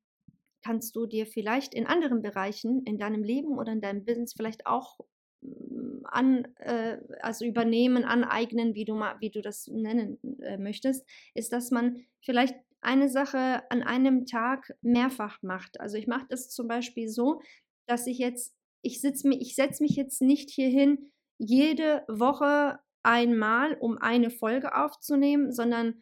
kannst 0.64 0.96
du 0.96 1.06
dir 1.06 1.26
vielleicht 1.26 1.74
in 1.74 1.86
anderen 1.86 2.22
Bereichen 2.22 2.84
in 2.86 2.98
deinem 2.98 3.24
Leben 3.24 3.58
oder 3.58 3.72
in 3.72 3.82
deinem 3.82 4.06
Business 4.06 4.34
vielleicht 4.34 4.66
auch 4.66 5.00
mm, 5.42 6.06
an, 6.06 6.48
äh, 6.60 6.98
also 7.22 7.46
übernehmen, 7.46 8.04
aneignen, 8.04 8.76
wie 8.76 8.86
du 8.86 8.96
mal, 8.96 9.16
wie 9.20 9.30
du 9.30 9.42
das 9.42 9.68
nennen 9.68 10.20
äh, 10.42 10.58
möchtest, 10.58 11.08
ist, 11.34 11.54
dass 11.54 11.72
man 11.72 12.06
vielleicht 12.22 12.56
eine 12.82 13.10
Sache 13.10 13.64
an 13.70 13.82
einem 13.82 14.26
Tag 14.26 14.74
mehrfach 14.82 15.42
macht. 15.42 15.80
Also 15.80 15.98
ich 15.98 16.08
mache 16.08 16.26
das 16.30 16.50
zum 16.50 16.68
Beispiel 16.68 17.08
so, 17.08 17.42
dass 17.88 18.08
ich 18.08 18.18
jetzt, 18.18 18.56
ich 18.82 19.02
sitze 19.02 19.28
mir, 19.28 19.40
ich 19.40 19.56
setze 19.56 19.84
mich 19.84 19.96
jetzt 19.96 20.22
nicht 20.22 20.50
hier 20.50 20.70
hin, 20.70 21.12
jede 21.38 22.04
Woche 22.08 22.80
einmal, 23.04 23.76
um 23.80 23.98
eine 23.98 24.30
Folge 24.30 24.76
aufzunehmen, 24.76 25.52
sondern 25.52 26.02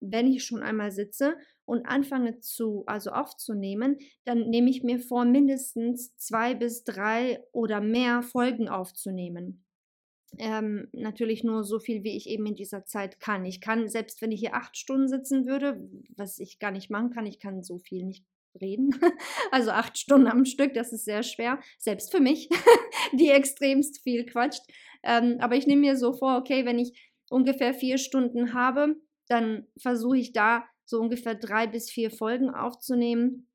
wenn 0.00 0.26
ich 0.26 0.44
schon 0.44 0.62
einmal 0.62 0.90
sitze 0.90 1.36
und 1.64 1.86
anfange 1.86 2.40
zu, 2.40 2.84
also 2.86 3.10
aufzunehmen, 3.10 3.98
dann 4.24 4.50
nehme 4.50 4.70
ich 4.70 4.82
mir 4.82 4.98
vor, 4.98 5.24
mindestens 5.24 6.16
zwei 6.16 6.54
bis 6.54 6.84
drei 6.84 7.42
oder 7.52 7.80
mehr 7.80 8.22
Folgen 8.22 8.68
aufzunehmen. 8.68 9.64
Ähm, 10.38 10.88
natürlich 10.92 11.44
nur 11.44 11.62
so 11.62 11.78
viel, 11.78 12.04
wie 12.04 12.16
ich 12.16 12.28
eben 12.28 12.46
in 12.46 12.54
dieser 12.54 12.86
Zeit 12.86 13.20
kann. 13.20 13.44
Ich 13.44 13.60
kann, 13.60 13.88
selbst 13.88 14.22
wenn 14.22 14.32
ich 14.32 14.40
hier 14.40 14.54
acht 14.54 14.76
Stunden 14.76 15.08
sitzen 15.08 15.46
würde, 15.46 15.86
was 16.16 16.38
ich 16.38 16.58
gar 16.58 16.70
nicht 16.70 16.90
machen 16.90 17.10
kann, 17.10 17.26
ich 17.26 17.38
kann 17.38 17.62
so 17.62 17.78
viel 17.78 18.04
nicht 18.04 18.24
reden. 18.60 18.90
Also 19.50 19.70
acht 19.70 19.98
Stunden 19.98 20.28
am 20.28 20.46
Stück, 20.46 20.72
das 20.72 20.94
ist 20.94 21.04
sehr 21.04 21.22
schwer, 21.22 21.60
selbst 21.78 22.10
für 22.10 22.20
mich, 22.20 22.48
die 23.12 23.28
extremst 23.28 24.02
viel 24.02 24.24
quatscht. 24.24 24.62
Ähm, 25.02 25.36
aber 25.40 25.56
ich 25.56 25.66
nehme 25.66 25.82
mir 25.82 25.96
so 25.96 26.14
vor, 26.14 26.38
okay, 26.38 26.64
wenn 26.64 26.78
ich 26.78 27.12
ungefähr 27.28 27.74
vier 27.74 27.98
Stunden 27.98 28.54
habe, 28.54 28.96
dann 29.28 29.66
versuche 29.78 30.18
ich 30.18 30.32
da 30.32 30.64
so 30.92 31.00
ungefähr 31.00 31.34
drei 31.34 31.66
bis 31.66 31.90
vier 31.90 32.10
Folgen 32.10 32.50
aufzunehmen. 32.50 33.48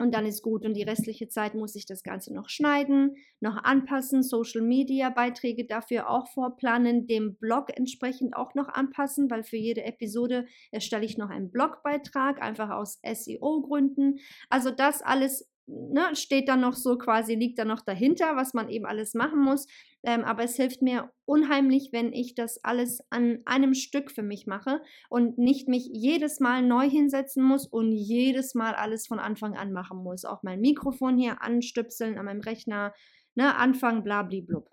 Und 0.00 0.14
dann 0.14 0.26
ist 0.26 0.42
gut. 0.42 0.64
Und 0.64 0.74
die 0.74 0.84
restliche 0.84 1.28
Zeit 1.28 1.54
muss 1.54 1.74
ich 1.74 1.84
das 1.84 2.04
Ganze 2.04 2.32
noch 2.32 2.48
schneiden, 2.48 3.16
noch 3.40 3.56
anpassen, 3.56 4.22
Social 4.22 4.62
Media 4.62 5.10
Beiträge 5.10 5.66
dafür 5.66 6.08
auch 6.08 6.28
vorplanen, 6.28 7.08
dem 7.08 7.36
Blog 7.36 7.76
entsprechend 7.76 8.36
auch 8.36 8.54
noch 8.54 8.68
anpassen, 8.68 9.28
weil 9.28 9.42
für 9.42 9.56
jede 9.56 9.82
Episode 9.84 10.46
erstelle 10.70 11.04
ich 11.04 11.18
noch 11.18 11.30
einen 11.30 11.50
Blogbeitrag, 11.50 12.40
einfach 12.40 12.70
aus 12.70 13.00
SEO-Gründen. 13.02 14.20
Also 14.48 14.70
das 14.70 15.02
alles 15.02 15.50
ne, 15.68 16.14
steht 16.16 16.48
dann 16.48 16.60
noch 16.60 16.74
so 16.74 16.96
quasi, 16.96 17.34
liegt 17.34 17.58
dann 17.58 17.68
noch 17.68 17.82
dahinter, 17.82 18.36
was 18.36 18.54
man 18.54 18.68
eben 18.68 18.86
alles 18.86 19.14
machen 19.14 19.40
muss. 19.40 19.66
Ähm, 20.02 20.24
aber 20.24 20.44
es 20.44 20.56
hilft 20.56 20.80
mir 20.80 21.10
unheimlich, 21.24 21.90
wenn 21.92 22.12
ich 22.12 22.34
das 22.34 22.64
alles 22.64 23.00
an 23.10 23.40
einem 23.44 23.74
Stück 23.74 24.10
für 24.10 24.22
mich 24.22 24.46
mache 24.46 24.80
und 25.08 25.38
nicht 25.38 25.68
mich 25.68 25.88
jedes 25.92 26.40
Mal 26.40 26.62
neu 26.62 26.88
hinsetzen 26.88 27.42
muss 27.42 27.66
und 27.66 27.92
jedes 27.92 28.54
Mal 28.54 28.74
alles 28.74 29.06
von 29.06 29.18
Anfang 29.18 29.56
an 29.56 29.72
machen 29.72 29.98
muss. 29.98 30.24
Auch 30.24 30.42
mein 30.42 30.60
Mikrofon 30.60 31.18
hier 31.18 31.42
anstöpseln 31.42 32.18
an 32.18 32.26
meinem 32.26 32.40
Rechner, 32.40 32.94
ne, 33.34 33.56
anfangen, 33.56 34.02
blablablub. 34.02 34.70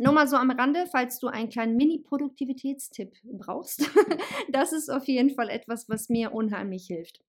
Nur 0.00 0.12
mal 0.12 0.28
so 0.28 0.36
am 0.36 0.50
Rande, 0.50 0.86
falls 0.90 1.18
du 1.18 1.26
einen 1.26 1.48
kleinen 1.48 1.76
Mini-Produktivitätstipp 1.76 3.14
brauchst. 3.24 3.90
das 4.52 4.72
ist 4.72 4.88
auf 4.90 5.08
jeden 5.08 5.30
Fall 5.30 5.50
etwas, 5.50 5.88
was 5.88 6.08
mir 6.08 6.32
unheimlich 6.32 6.86
hilft. 6.86 7.20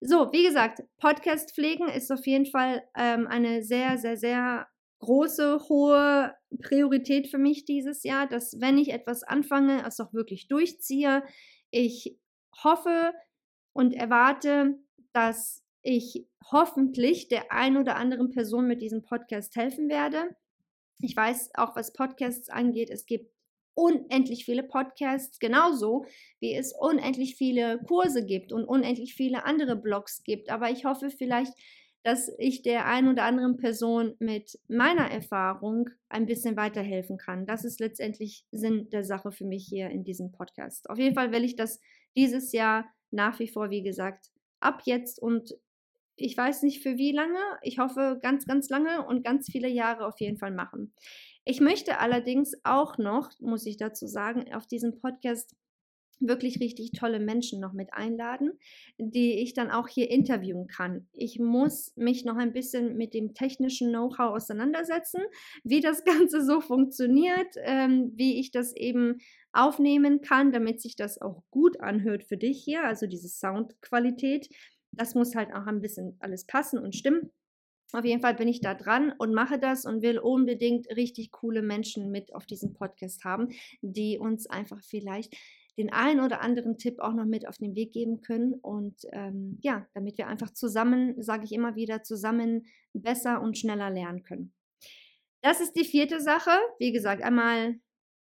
So, 0.00 0.32
wie 0.32 0.44
gesagt, 0.44 0.82
Podcast 0.98 1.54
pflegen 1.54 1.88
ist 1.88 2.10
auf 2.10 2.26
jeden 2.26 2.46
Fall 2.46 2.82
ähm, 2.96 3.26
eine 3.26 3.62
sehr, 3.62 3.98
sehr, 3.98 4.16
sehr 4.16 4.66
große, 4.98 5.68
hohe 5.68 6.34
Priorität 6.62 7.28
für 7.28 7.38
mich 7.38 7.64
dieses 7.64 8.04
Jahr, 8.04 8.26
dass 8.26 8.60
wenn 8.60 8.78
ich 8.78 8.92
etwas 8.92 9.22
anfange, 9.22 9.84
es 9.86 10.00
auch 10.00 10.12
wirklich 10.12 10.48
durchziehe. 10.48 11.22
Ich 11.70 12.18
hoffe 12.62 13.12
und 13.72 13.94
erwarte, 13.94 14.78
dass 15.12 15.62
ich 15.82 16.26
hoffentlich 16.50 17.28
der 17.28 17.52
ein 17.52 17.76
oder 17.76 17.96
anderen 17.96 18.30
Person 18.30 18.66
mit 18.66 18.80
diesem 18.80 19.02
Podcast 19.02 19.54
helfen 19.56 19.88
werde. 19.88 20.34
Ich 21.00 21.16
weiß 21.16 21.50
auch, 21.54 21.76
was 21.76 21.92
Podcasts 21.92 22.48
angeht, 22.48 22.88
es 22.90 23.04
gibt 23.04 23.33
unendlich 23.74 24.44
viele 24.44 24.62
Podcasts, 24.62 25.38
genauso 25.38 26.04
wie 26.40 26.54
es 26.54 26.72
unendlich 26.72 27.36
viele 27.36 27.80
Kurse 27.86 28.24
gibt 28.24 28.52
und 28.52 28.64
unendlich 28.64 29.14
viele 29.14 29.44
andere 29.44 29.76
Blogs 29.76 30.22
gibt. 30.22 30.50
Aber 30.50 30.70
ich 30.70 30.84
hoffe 30.84 31.10
vielleicht, 31.10 31.52
dass 32.04 32.30
ich 32.38 32.62
der 32.62 32.86
ein 32.86 33.08
oder 33.08 33.24
anderen 33.24 33.56
Person 33.56 34.14
mit 34.18 34.58
meiner 34.68 35.10
Erfahrung 35.10 35.88
ein 36.10 36.26
bisschen 36.26 36.56
weiterhelfen 36.56 37.16
kann. 37.16 37.46
Das 37.46 37.64
ist 37.64 37.80
letztendlich 37.80 38.44
Sinn 38.52 38.90
der 38.90 39.04
Sache 39.04 39.32
für 39.32 39.46
mich 39.46 39.66
hier 39.66 39.88
in 39.88 40.04
diesem 40.04 40.30
Podcast. 40.30 40.90
Auf 40.90 40.98
jeden 40.98 41.14
Fall 41.14 41.32
will 41.32 41.44
ich 41.44 41.56
das 41.56 41.80
dieses 42.14 42.52
Jahr 42.52 42.84
nach 43.10 43.38
wie 43.38 43.48
vor, 43.48 43.70
wie 43.70 43.82
gesagt, 43.82 44.30
ab 44.60 44.82
jetzt 44.84 45.20
und 45.20 45.54
ich 46.16 46.36
weiß 46.36 46.62
nicht 46.62 46.82
für 46.82 46.96
wie 46.96 47.12
lange, 47.12 47.40
ich 47.62 47.78
hoffe 47.78 48.18
ganz, 48.22 48.46
ganz 48.46 48.68
lange 48.68 49.04
und 49.06 49.24
ganz 49.24 49.50
viele 49.50 49.68
Jahre 49.68 50.06
auf 50.06 50.20
jeden 50.20 50.38
Fall 50.38 50.52
machen. 50.52 50.92
Ich 51.44 51.60
möchte 51.60 51.98
allerdings 51.98 52.54
auch 52.64 52.98
noch, 52.98 53.30
muss 53.40 53.66
ich 53.66 53.76
dazu 53.76 54.06
sagen, 54.06 54.52
auf 54.54 54.66
diesem 54.66 54.98
Podcast 54.98 55.54
wirklich 56.20 56.60
richtig 56.60 56.92
tolle 56.92 57.20
Menschen 57.20 57.60
noch 57.60 57.72
mit 57.72 57.92
einladen, 57.92 58.52
die 58.98 59.42
ich 59.42 59.54
dann 59.54 59.70
auch 59.70 59.88
hier 59.88 60.10
interviewen 60.10 60.66
kann. 60.66 61.08
Ich 61.12 61.38
muss 61.38 61.92
mich 61.96 62.24
noch 62.24 62.36
ein 62.36 62.52
bisschen 62.52 62.96
mit 62.96 63.14
dem 63.14 63.34
technischen 63.34 63.90
Know-how 63.90 64.34
auseinandersetzen, 64.34 65.22
wie 65.64 65.80
das 65.80 66.04
Ganze 66.04 66.44
so 66.44 66.60
funktioniert, 66.60 67.56
ähm, 67.58 68.12
wie 68.14 68.38
ich 68.38 68.50
das 68.50 68.74
eben 68.74 69.18
aufnehmen 69.52 70.20
kann, 70.20 70.52
damit 70.52 70.80
sich 70.80 70.96
das 70.96 71.20
auch 71.20 71.42
gut 71.50 71.80
anhört 71.80 72.24
für 72.24 72.36
dich 72.36 72.62
hier, 72.64 72.84
also 72.84 73.06
diese 73.06 73.28
Soundqualität. 73.28 74.48
Das 74.92 75.14
muss 75.14 75.34
halt 75.34 75.52
auch 75.52 75.66
ein 75.66 75.80
bisschen 75.80 76.16
alles 76.20 76.46
passen 76.46 76.78
und 76.78 76.94
stimmen. 76.94 77.30
Auf 77.94 78.04
jeden 78.04 78.20
Fall 78.20 78.34
bin 78.34 78.48
ich 78.48 78.60
da 78.60 78.74
dran 78.74 79.12
und 79.18 79.32
mache 79.32 79.58
das 79.58 79.84
und 79.84 80.02
will 80.02 80.18
unbedingt 80.18 80.88
richtig 80.96 81.30
coole 81.30 81.62
Menschen 81.62 82.10
mit 82.10 82.34
auf 82.34 82.44
diesem 82.44 82.74
Podcast 82.74 83.24
haben, 83.24 83.48
die 83.82 84.18
uns 84.18 84.48
einfach 84.48 84.82
vielleicht 84.82 85.34
den 85.76 85.92
einen 85.92 86.20
oder 86.20 86.40
anderen 86.40 86.76
Tipp 86.76 87.00
auch 87.00 87.12
noch 87.12 87.24
mit 87.24 87.48
auf 87.48 87.56
den 87.58 87.74
Weg 87.74 87.92
geben 87.92 88.20
können. 88.20 88.54
Und 88.54 89.02
ähm, 89.12 89.58
ja, 89.62 89.86
damit 89.94 90.18
wir 90.18 90.26
einfach 90.26 90.50
zusammen, 90.50 91.20
sage 91.22 91.44
ich 91.44 91.52
immer 91.52 91.76
wieder, 91.76 92.02
zusammen 92.02 92.66
besser 92.92 93.40
und 93.40 93.58
schneller 93.58 93.90
lernen 93.90 94.22
können. 94.22 94.52
Das 95.42 95.60
ist 95.60 95.74
die 95.74 95.84
vierte 95.84 96.20
Sache. 96.20 96.50
Wie 96.78 96.92
gesagt, 96.92 97.22
einmal 97.22 97.76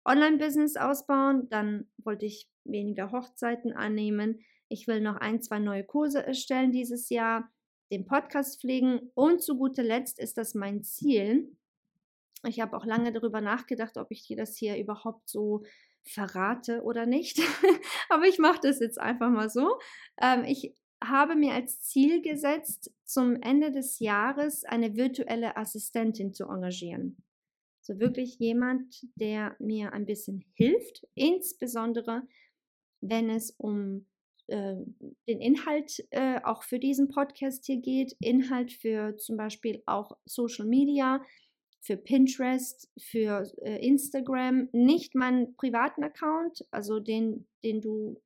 Online-Business 0.05 0.77
ausbauen, 0.77 1.47
dann 1.49 1.87
wollte 1.97 2.25
ich 2.25 2.47
weniger 2.63 3.11
Hochzeiten 3.11 3.73
annehmen. 3.73 4.39
Ich 4.67 4.87
will 4.87 5.01
noch 5.01 5.17
ein, 5.17 5.41
zwei 5.41 5.59
neue 5.59 5.83
Kurse 5.83 6.25
erstellen 6.25 6.71
dieses 6.71 7.09
Jahr, 7.09 7.51
den 7.91 8.05
Podcast 8.05 8.61
pflegen 8.61 9.11
und 9.15 9.41
zu 9.41 9.57
guter 9.57 9.83
Letzt 9.83 10.19
ist 10.19 10.37
das 10.37 10.53
mein 10.53 10.83
Ziel. 10.83 11.55
Ich 12.47 12.59
habe 12.59 12.77
auch 12.77 12.85
lange 12.85 13.11
darüber 13.11 13.41
nachgedacht, 13.41 13.97
ob 13.97 14.11
ich 14.11 14.25
dir 14.25 14.37
das 14.37 14.55
hier 14.55 14.77
überhaupt 14.77 15.27
so 15.27 15.63
verrate 16.03 16.81
oder 16.83 17.05
nicht. 17.05 17.39
Aber 18.09 18.25
ich 18.25 18.39
mache 18.39 18.59
das 18.63 18.79
jetzt 18.79 18.99
einfach 18.99 19.29
mal 19.29 19.49
so. 19.49 19.77
Ähm, 20.21 20.43
ich 20.45 20.73
habe 21.03 21.35
mir 21.35 21.53
als 21.53 21.81
Ziel 21.81 22.21
gesetzt, 22.21 22.91
zum 23.05 23.41
Ende 23.41 23.71
des 23.71 23.99
Jahres 23.99 24.63
eine 24.65 24.95
virtuelle 24.95 25.57
Assistentin 25.57 26.33
zu 26.33 26.45
engagieren. 26.45 27.17
So 27.81 27.99
wirklich 27.99 28.37
jemand, 28.37 29.05
der 29.15 29.55
mir 29.59 29.93
ein 29.93 30.05
bisschen 30.05 30.45
hilft, 30.53 31.07
insbesondere 31.15 32.23
wenn 33.01 33.29
es 33.29 33.51
um 33.51 34.05
äh, 34.49 34.75
den 35.27 35.41
Inhalt 35.41 36.05
äh, 36.11 36.39
auch 36.43 36.63
für 36.63 36.79
diesen 36.79 37.09
Podcast 37.09 37.65
hier 37.65 37.81
geht, 37.81 38.15
Inhalt 38.19 38.71
für 38.71 39.17
zum 39.17 39.37
Beispiel 39.37 39.81
auch 39.85 40.17
Social 40.25 40.65
Media, 40.65 41.21
für 41.81 41.97
Pinterest, 41.97 42.89
für 42.99 43.49
äh, 43.61 43.85
Instagram, 43.85 44.69
nicht 44.73 45.15
meinen 45.15 45.55
privaten 45.55 46.03
Account, 46.03 46.65
also 46.71 46.99
den, 46.99 47.47
den 47.63 47.81
du 47.81 48.21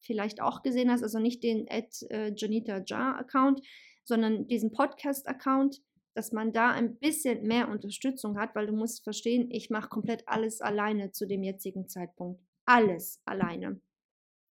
vielleicht 0.00 0.42
auch 0.42 0.62
gesehen 0.62 0.90
hast, 0.90 1.02
also 1.02 1.18
nicht 1.18 1.42
den 1.42 1.66
at 1.70 2.02
äh, 2.10 2.32
Janita 2.36 2.82
Jar 2.84 3.18
Account, 3.18 3.60
sondern 4.04 4.46
diesen 4.48 4.72
Podcast 4.72 5.28
Account, 5.28 5.80
dass 6.14 6.32
man 6.32 6.52
da 6.52 6.70
ein 6.70 6.98
bisschen 6.98 7.46
mehr 7.46 7.68
Unterstützung 7.68 8.38
hat, 8.38 8.54
weil 8.54 8.66
du 8.66 8.74
musst 8.74 9.02
verstehen, 9.04 9.48
ich 9.50 9.70
mache 9.70 9.88
komplett 9.88 10.24
alles 10.26 10.60
alleine 10.60 11.12
zu 11.12 11.26
dem 11.26 11.42
jetzigen 11.42 11.88
Zeitpunkt. 11.88 12.42
Alles 12.66 13.20
alleine. 13.24 13.80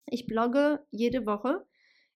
Ich 0.06 0.26
blogge 0.26 0.80
jede 0.90 1.26
Woche. 1.26 1.64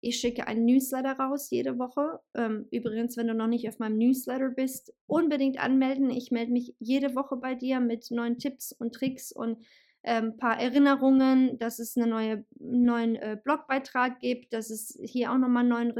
Ich 0.01 0.19
schicke 0.21 0.47
einen 0.47 0.67
Newsletter 0.67 1.13
raus 1.13 1.49
jede 1.51 1.79
Woche. 1.79 2.21
Ähm, 2.35 2.67
übrigens, 2.71 3.17
wenn 3.17 3.27
du 3.27 3.35
noch 3.35 3.47
nicht 3.47 3.67
auf 3.69 3.79
meinem 3.79 3.97
Newsletter 3.97 4.51
bist, 4.51 4.93
unbedingt 5.07 5.59
anmelden. 5.59 6.11
Ich 6.11 6.31
melde 6.31 6.53
mich 6.53 6.75
jede 6.79 7.15
Woche 7.15 7.37
bei 7.37 7.55
dir 7.55 7.81
mit 7.81 8.11
neuen 8.11 8.39
Tipps 8.39 8.73
und 8.73 8.95
Tricks 8.95 9.33
und 9.33 9.65
ein 10.05 10.25
ähm, 10.25 10.37
paar 10.37 10.61
Erinnerungen, 10.61 11.59
dass 11.59 11.79
es 11.79 11.97
einen 11.97 12.11
neue, 12.11 12.45
neuen 12.59 13.17
äh, 13.17 13.39
Blogbeitrag 13.43 14.21
gibt, 14.21 14.53
dass 14.53 14.69
es 14.69 14.99
hier 15.03 15.33
auch 15.33 15.39
nochmal 15.39 15.65
neuen 15.65 15.95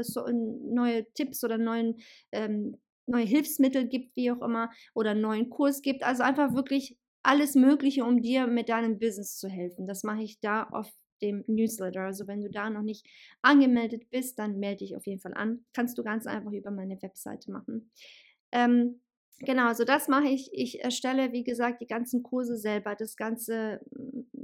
neue 0.71 1.11
Tipps 1.13 1.43
oder 1.43 1.57
neuen, 1.57 1.95
ähm, 2.31 2.77
neue 3.07 3.25
Hilfsmittel 3.25 3.87
gibt, 3.87 4.15
wie 4.15 4.29
auch 4.29 4.41
immer, 4.43 4.69
oder 4.93 5.11
einen 5.11 5.21
neuen 5.21 5.49
Kurs 5.49 5.81
gibt. 5.81 6.03
Also 6.03 6.21
einfach 6.21 6.53
wirklich 6.53 6.99
alles 7.23 7.55
Mögliche, 7.55 8.05
um 8.05 8.21
dir 8.21 8.45
mit 8.45 8.69
deinem 8.69 8.99
Business 8.99 9.37
zu 9.37 9.49
helfen. 9.49 9.87
Das 9.87 10.03
mache 10.03 10.21
ich 10.21 10.39
da 10.39 10.65
auf 10.65 10.91
dem 11.21 11.43
Newsletter. 11.47 12.01
Also 12.01 12.27
wenn 12.27 12.41
du 12.41 12.49
da 12.49 12.69
noch 12.69 12.81
nicht 12.83 13.05
angemeldet 13.41 14.09
bist, 14.09 14.39
dann 14.39 14.59
melde 14.59 14.79
dich 14.85 14.95
auf 14.95 15.05
jeden 15.07 15.21
Fall 15.21 15.33
an. 15.33 15.65
Kannst 15.73 15.97
du 15.97 16.03
ganz 16.03 16.27
einfach 16.27 16.51
über 16.51 16.71
meine 16.71 17.01
Webseite 17.01 17.51
machen. 17.51 17.91
Ähm, 18.51 19.01
Genau, 19.39 19.67
also 19.67 19.83
das 19.83 20.07
mache 20.07 20.29
ich. 20.29 20.49
Ich 20.53 20.81
erstelle, 20.81 21.33
wie 21.33 21.43
gesagt, 21.43 21.81
die 21.81 21.87
ganzen 21.87 22.23
Kurse 22.23 22.55
selber, 22.55 22.95
das 22.95 23.17
ganze 23.17 23.81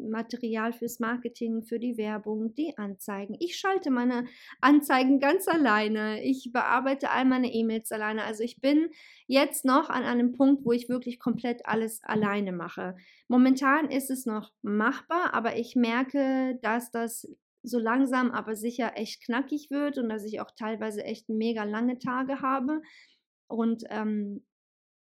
Material 0.09 0.73
fürs 0.73 0.99
Marketing, 0.99 1.63
für 1.63 1.79
die 1.79 1.97
Werbung, 1.97 2.53
die 2.55 2.77
Anzeigen. 2.77 3.35
Ich 3.39 3.57
schalte 3.57 3.91
meine 3.91 4.25
Anzeigen 4.59 5.19
ganz 5.19 5.47
alleine. 5.47 6.23
Ich 6.23 6.51
bearbeite 6.51 7.09
all 7.09 7.25
meine 7.25 7.53
E-Mails 7.53 7.91
alleine. 7.91 8.23
Also 8.23 8.43
ich 8.43 8.61
bin 8.61 8.89
jetzt 9.27 9.65
noch 9.65 9.89
an 9.89 10.03
einem 10.03 10.31
Punkt, 10.31 10.65
wo 10.65 10.71
ich 10.71 10.89
wirklich 10.89 11.19
komplett 11.19 11.65
alles 11.65 12.01
alleine 12.03 12.51
mache. 12.51 12.95
Momentan 13.27 13.89
ist 13.89 14.09
es 14.09 14.25
noch 14.25 14.51
machbar, 14.61 15.33
aber 15.33 15.57
ich 15.57 15.75
merke, 15.75 16.59
dass 16.61 16.91
das 16.91 17.27
so 17.63 17.79
langsam 17.79 18.31
aber 18.31 18.55
sicher 18.55 18.93
echt 18.95 19.23
knackig 19.23 19.69
wird 19.69 19.97
und 19.97 20.09
dass 20.09 20.25
ich 20.25 20.41
auch 20.41 20.51
teilweise 20.51 21.03
echt 21.03 21.29
mega 21.29 21.63
lange 21.63 21.99
Tage 21.99 22.41
habe. 22.41 22.81
Und 23.47 23.83
ähm, 23.89 24.43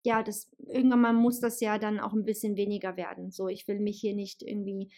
ja, 0.03 0.21
das 0.21 0.49
irgendwann 0.67 1.01
mal 1.01 1.13
muss 1.13 1.39
das 1.39 1.59
ja 1.59 1.77
dann 1.77 1.99
auch 1.99 2.13
ein 2.13 2.25
bisschen 2.25 2.57
weniger 2.57 2.97
werden. 2.97 3.31
So, 3.31 3.47
ich 3.47 3.67
will 3.67 3.79
mich 3.79 3.99
hier 3.99 4.13
nicht 4.13 4.43
irgendwie, 4.43 4.91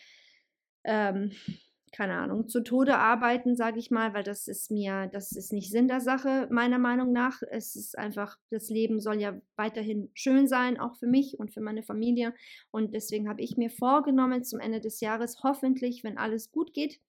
ähm, 0.84 1.32
keine 1.92 2.16
Ahnung, 2.16 2.50
zu 2.50 2.62
Tode 2.62 2.98
arbeiten, 2.98 3.56
sage 3.56 3.80
ich 3.80 3.90
mal, 3.90 4.14
weil 4.14 4.24
das 4.24 4.50
ist 4.50 4.70
mir, 4.70 5.08
das 5.14 5.32
ist 5.32 5.54
nicht 5.54 5.72
Sinn 5.72 5.88
der 5.88 6.02
Sache, 6.02 6.50
meiner 6.52 6.78
Meinung 6.78 7.14
nach. 7.14 7.42
Es 7.52 7.78
ist 7.78 7.98
einfach, 7.98 8.38
das 8.50 8.70
Leben 8.70 9.00
soll 9.00 9.22
ja 9.22 9.40
weiterhin 9.56 10.10
schön 10.14 10.46
sein, 10.48 10.78
auch 10.78 10.98
für 10.98 11.08
mich 11.08 11.40
und 11.40 11.54
für 11.54 11.62
meine 11.62 11.84
Familie. 11.84 12.34
Und 12.70 12.94
deswegen 12.94 13.30
habe 13.30 13.42
ich 13.42 13.56
mir 13.56 13.70
vorgenommen, 13.70 14.44
zum 14.44 14.60
Ende 14.60 14.82
des 14.82 15.00
Jahres, 15.00 15.42
hoffentlich, 15.42 16.04
wenn 16.04 16.18
alles 16.18 16.52
gut 16.52 16.74
geht, 16.74 17.00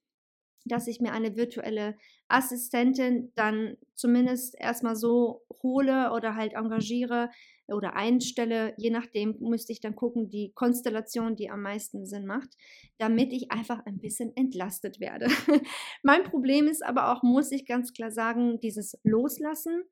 dass 0.67 0.87
ich 0.87 1.01
mir 1.01 1.13
eine 1.13 1.37
virtuelle 1.37 1.97
Assistentin 2.29 3.33
dann 3.35 3.77
zumindest 3.95 4.55
erstmal 4.59 4.97
so 4.97 5.45
hole 5.63 6.13
oder 6.13 6.35
halt 6.35 6.55
engagiere, 6.55 7.31
oder 7.69 7.95
einstelle, 7.95 8.75
je 8.77 8.91
nachdem 8.91 9.37
müsste 9.41 9.73
ich 9.73 9.81
dann 9.81 9.97
gucken, 9.97 10.29
die 10.31 10.53
Konstellation, 10.55 11.37
die 11.37 11.51
am 11.51 11.63
meisten 11.63 12.07
Sinn 12.07 12.27
macht, 12.27 12.57
damit 12.99 13.33
ich 13.33 13.51
einfach 13.51 13.85
ein 13.87 13.99
bisschen 13.99 14.37
entlastet 14.37 15.01
werde. 15.01 15.29
mein 16.03 16.25
Problem 16.25 16.69
ist 16.69 16.85
aber 16.85 17.13
auch, 17.13 17.23
muss 17.23 17.51
ich 17.53 17.67
ganz 17.67 17.93
klar 17.93 18.11
sagen, 18.11 18.61
dieses 18.61 18.99
Loslassen. 19.03 19.83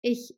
Ich 0.00 0.36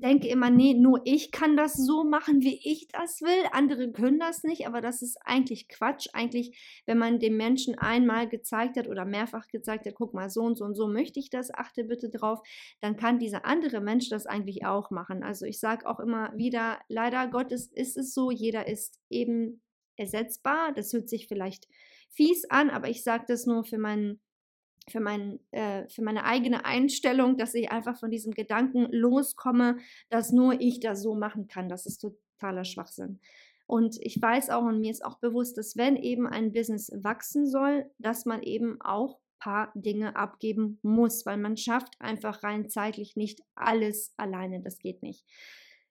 denke 0.00 0.28
immer, 0.28 0.50
nee, 0.50 0.74
nur 0.74 1.00
ich 1.04 1.30
kann 1.30 1.56
das 1.56 1.74
so 1.74 2.04
machen, 2.04 2.40
wie 2.40 2.60
ich 2.62 2.88
das 2.88 3.20
will. 3.20 3.44
Andere 3.52 3.92
können 3.92 4.18
das 4.18 4.42
nicht, 4.42 4.66
aber 4.66 4.80
das 4.80 5.02
ist 5.02 5.18
eigentlich 5.24 5.68
Quatsch. 5.68 6.08
Eigentlich, 6.12 6.82
wenn 6.86 6.98
man 6.98 7.18
dem 7.18 7.36
Menschen 7.36 7.76
einmal 7.76 8.28
gezeigt 8.28 8.76
hat 8.76 8.88
oder 8.88 9.04
mehrfach 9.04 9.48
gezeigt 9.48 9.86
hat, 9.86 9.94
guck 9.94 10.14
mal, 10.14 10.30
so 10.30 10.42
und 10.42 10.56
so 10.56 10.64
und 10.64 10.74
so 10.74 10.88
möchte 10.88 11.20
ich 11.20 11.30
das, 11.30 11.52
achte 11.52 11.84
bitte 11.84 12.10
drauf, 12.10 12.40
dann 12.80 12.96
kann 12.96 13.18
dieser 13.18 13.44
andere 13.44 13.80
Mensch 13.80 14.08
das 14.08 14.26
eigentlich 14.26 14.64
auch 14.66 14.90
machen. 14.90 15.22
Also 15.22 15.46
ich 15.46 15.58
sage 15.58 15.86
auch 15.86 16.00
immer 16.00 16.32
wieder, 16.36 16.78
leider 16.88 17.28
Gottes 17.28 17.66
ist 17.66 17.96
es 17.96 18.14
so, 18.14 18.30
jeder 18.30 18.66
ist 18.66 19.00
eben 19.10 19.62
ersetzbar. 19.96 20.72
Das 20.72 20.92
hört 20.92 21.08
sich 21.08 21.26
vielleicht 21.26 21.68
fies 22.10 22.44
an, 22.50 22.70
aber 22.70 22.88
ich 22.88 23.02
sage 23.02 23.24
das 23.28 23.46
nur 23.46 23.64
für 23.64 23.78
meinen 23.78 24.20
für, 24.88 25.00
mein, 25.00 25.40
äh, 25.50 25.88
für 25.88 26.02
meine 26.02 26.24
eigene 26.24 26.64
Einstellung, 26.64 27.36
dass 27.36 27.54
ich 27.54 27.70
einfach 27.70 27.98
von 27.98 28.10
diesem 28.10 28.32
Gedanken 28.32 28.86
loskomme, 28.90 29.78
dass 30.08 30.32
nur 30.32 30.60
ich 30.60 30.80
das 30.80 31.02
so 31.02 31.14
machen 31.14 31.48
kann. 31.48 31.68
Das 31.68 31.86
ist 31.86 31.98
totaler 31.98 32.64
Schwachsinn. 32.64 33.20
Und 33.66 33.96
ich 34.00 34.20
weiß 34.22 34.50
auch 34.50 34.62
und 34.62 34.80
mir 34.80 34.92
ist 34.92 35.04
auch 35.04 35.18
bewusst, 35.18 35.58
dass 35.58 35.76
wenn 35.76 35.96
eben 35.96 36.26
ein 36.26 36.52
Business 36.52 36.90
wachsen 36.94 37.46
soll, 37.48 37.90
dass 37.98 38.24
man 38.24 38.42
eben 38.42 38.80
auch 38.80 39.16
ein 39.16 39.38
paar 39.40 39.72
Dinge 39.74 40.14
abgeben 40.14 40.78
muss, 40.82 41.26
weil 41.26 41.36
man 41.36 41.56
schafft 41.56 42.00
einfach 42.00 42.44
rein 42.44 42.68
zeitlich 42.68 43.16
nicht 43.16 43.40
alles 43.56 44.14
alleine. 44.16 44.62
Das 44.62 44.78
geht 44.78 45.02
nicht. 45.02 45.24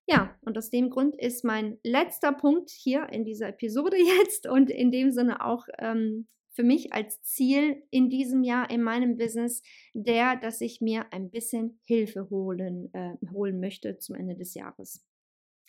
Ja, 0.08 0.38
und 0.42 0.58
aus 0.58 0.70
dem 0.70 0.90
Grund 0.90 1.16
ist 1.16 1.44
mein 1.44 1.80
letzter 1.84 2.32
Punkt 2.32 2.70
hier 2.70 3.10
in 3.10 3.26
dieser 3.26 3.50
Episode 3.50 3.98
jetzt 4.20 4.48
und 4.48 4.70
in 4.70 4.92
dem 4.92 5.12
Sinne 5.12 5.44
auch 5.44 5.68
ähm, 5.80 6.28
für 6.56 6.64
mich 6.64 6.94
als 6.94 7.22
Ziel 7.22 7.84
in 7.92 8.10
diesem 8.10 8.44
Jahr 8.44 8.70
in 8.70 8.82
meinem 8.82 9.18
Business 9.18 9.62
der, 9.94 10.38
dass 10.38 10.62
ich 10.62 10.82
mir 10.82 11.06
ein 11.12 11.30
bisschen 11.30 11.80
Hilfe 11.86 12.30
holen, 12.30 12.90
äh, 12.94 13.14
holen 13.32 13.60
möchte 13.60 13.98
zum 13.98 14.16
Ende 14.16 14.36
des 14.36 14.54
Jahres. 14.54 15.04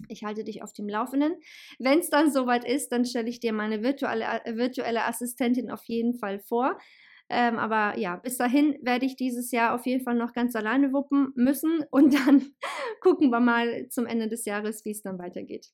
Ich 0.09 0.25
halte 0.25 0.45
dich 0.45 0.63
auf 0.63 0.73
dem 0.73 0.89
Laufenden. 0.89 1.35
Wenn 1.79 1.99
es 1.99 2.11
dann 2.11 2.31
soweit 2.31 2.65
ist, 2.65 2.93
dann 2.93 3.05
stelle 3.05 3.29
ich 3.29 3.41
dir 3.41 3.53
meine 3.53 3.83
virtuelle, 3.83 4.25
äh, 4.45 4.57
virtuelle 4.57 5.05
Assistentin 5.05 5.71
auf 5.71 5.85
jeden 5.85 6.15
Fall 6.15 6.39
vor. 6.39 6.79
Ähm, 7.29 7.59
aber 7.59 7.99
ja, 7.99 8.17
bis 8.17 8.37
dahin 8.37 8.79
werde 8.83 9.07
ich 9.07 9.17
dieses 9.17 9.51
Jahr 9.51 9.75
auf 9.75 9.85
jeden 9.87 10.05
Fall 10.05 10.15
noch 10.15 10.33
ganz 10.33 10.55
alleine 10.55 10.93
wuppen 10.93 11.33
müssen 11.35 11.85
und 11.91 12.15
dann 12.15 12.47
gucken 13.01 13.31
wir 13.31 13.41
mal 13.41 13.89
zum 13.89 14.07
Ende 14.07 14.29
des 14.29 14.45
Jahres, 14.45 14.85
wie 14.85 14.93
es 14.93 15.03
dann 15.03 15.19
weitergeht. 15.19 15.73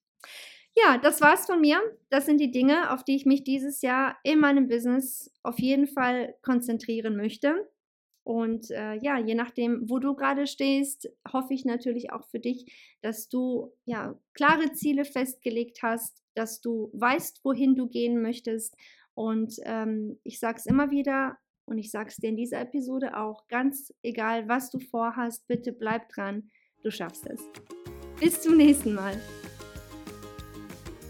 Ja, 0.74 0.98
das 0.98 1.20
war's 1.20 1.46
von 1.46 1.60
mir. 1.60 1.80
Das 2.08 2.26
sind 2.26 2.38
die 2.38 2.50
Dinge, 2.50 2.90
auf 2.90 3.04
die 3.04 3.16
ich 3.16 3.26
mich 3.26 3.44
dieses 3.44 3.82
Jahr 3.82 4.16
in 4.22 4.38
meinem 4.40 4.68
Business 4.68 5.30
auf 5.42 5.58
jeden 5.58 5.86
Fall 5.86 6.34
konzentrieren 6.42 7.16
möchte. 7.16 7.68
Und 8.24 8.70
äh, 8.70 8.94
ja, 9.02 9.18
je 9.18 9.34
nachdem, 9.34 9.90
wo 9.90 9.98
du 9.98 10.14
gerade 10.14 10.46
stehst, 10.46 11.10
hoffe 11.30 11.54
ich 11.54 11.64
natürlich 11.64 12.12
auch 12.12 12.24
für 12.28 12.38
dich, 12.38 12.72
dass 13.02 13.28
du 13.28 13.72
ja 13.84 14.16
klare 14.32 14.72
Ziele 14.72 15.04
festgelegt 15.04 15.82
hast, 15.82 16.22
dass 16.34 16.60
du 16.60 16.90
weißt, 16.94 17.44
wohin 17.44 17.74
du 17.74 17.88
gehen 17.88 18.22
möchtest. 18.22 18.76
Und 19.14 19.56
ähm, 19.64 20.18
ich 20.22 20.38
sage 20.38 20.58
es 20.58 20.66
immer 20.66 20.90
wieder 20.90 21.36
und 21.64 21.78
ich 21.78 21.90
sage 21.90 22.08
es 22.08 22.16
dir 22.16 22.28
in 22.28 22.36
dieser 22.36 22.60
Episode 22.60 23.16
auch, 23.16 23.48
ganz 23.48 23.92
egal, 24.02 24.48
was 24.48 24.70
du 24.70 24.78
vorhast, 24.78 25.46
bitte 25.48 25.72
bleib 25.72 26.08
dran, 26.08 26.50
du 26.82 26.90
schaffst 26.90 27.26
es. 27.26 27.42
Bis 28.20 28.40
zum 28.40 28.56
nächsten 28.56 28.94
Mal. 28.94 29.20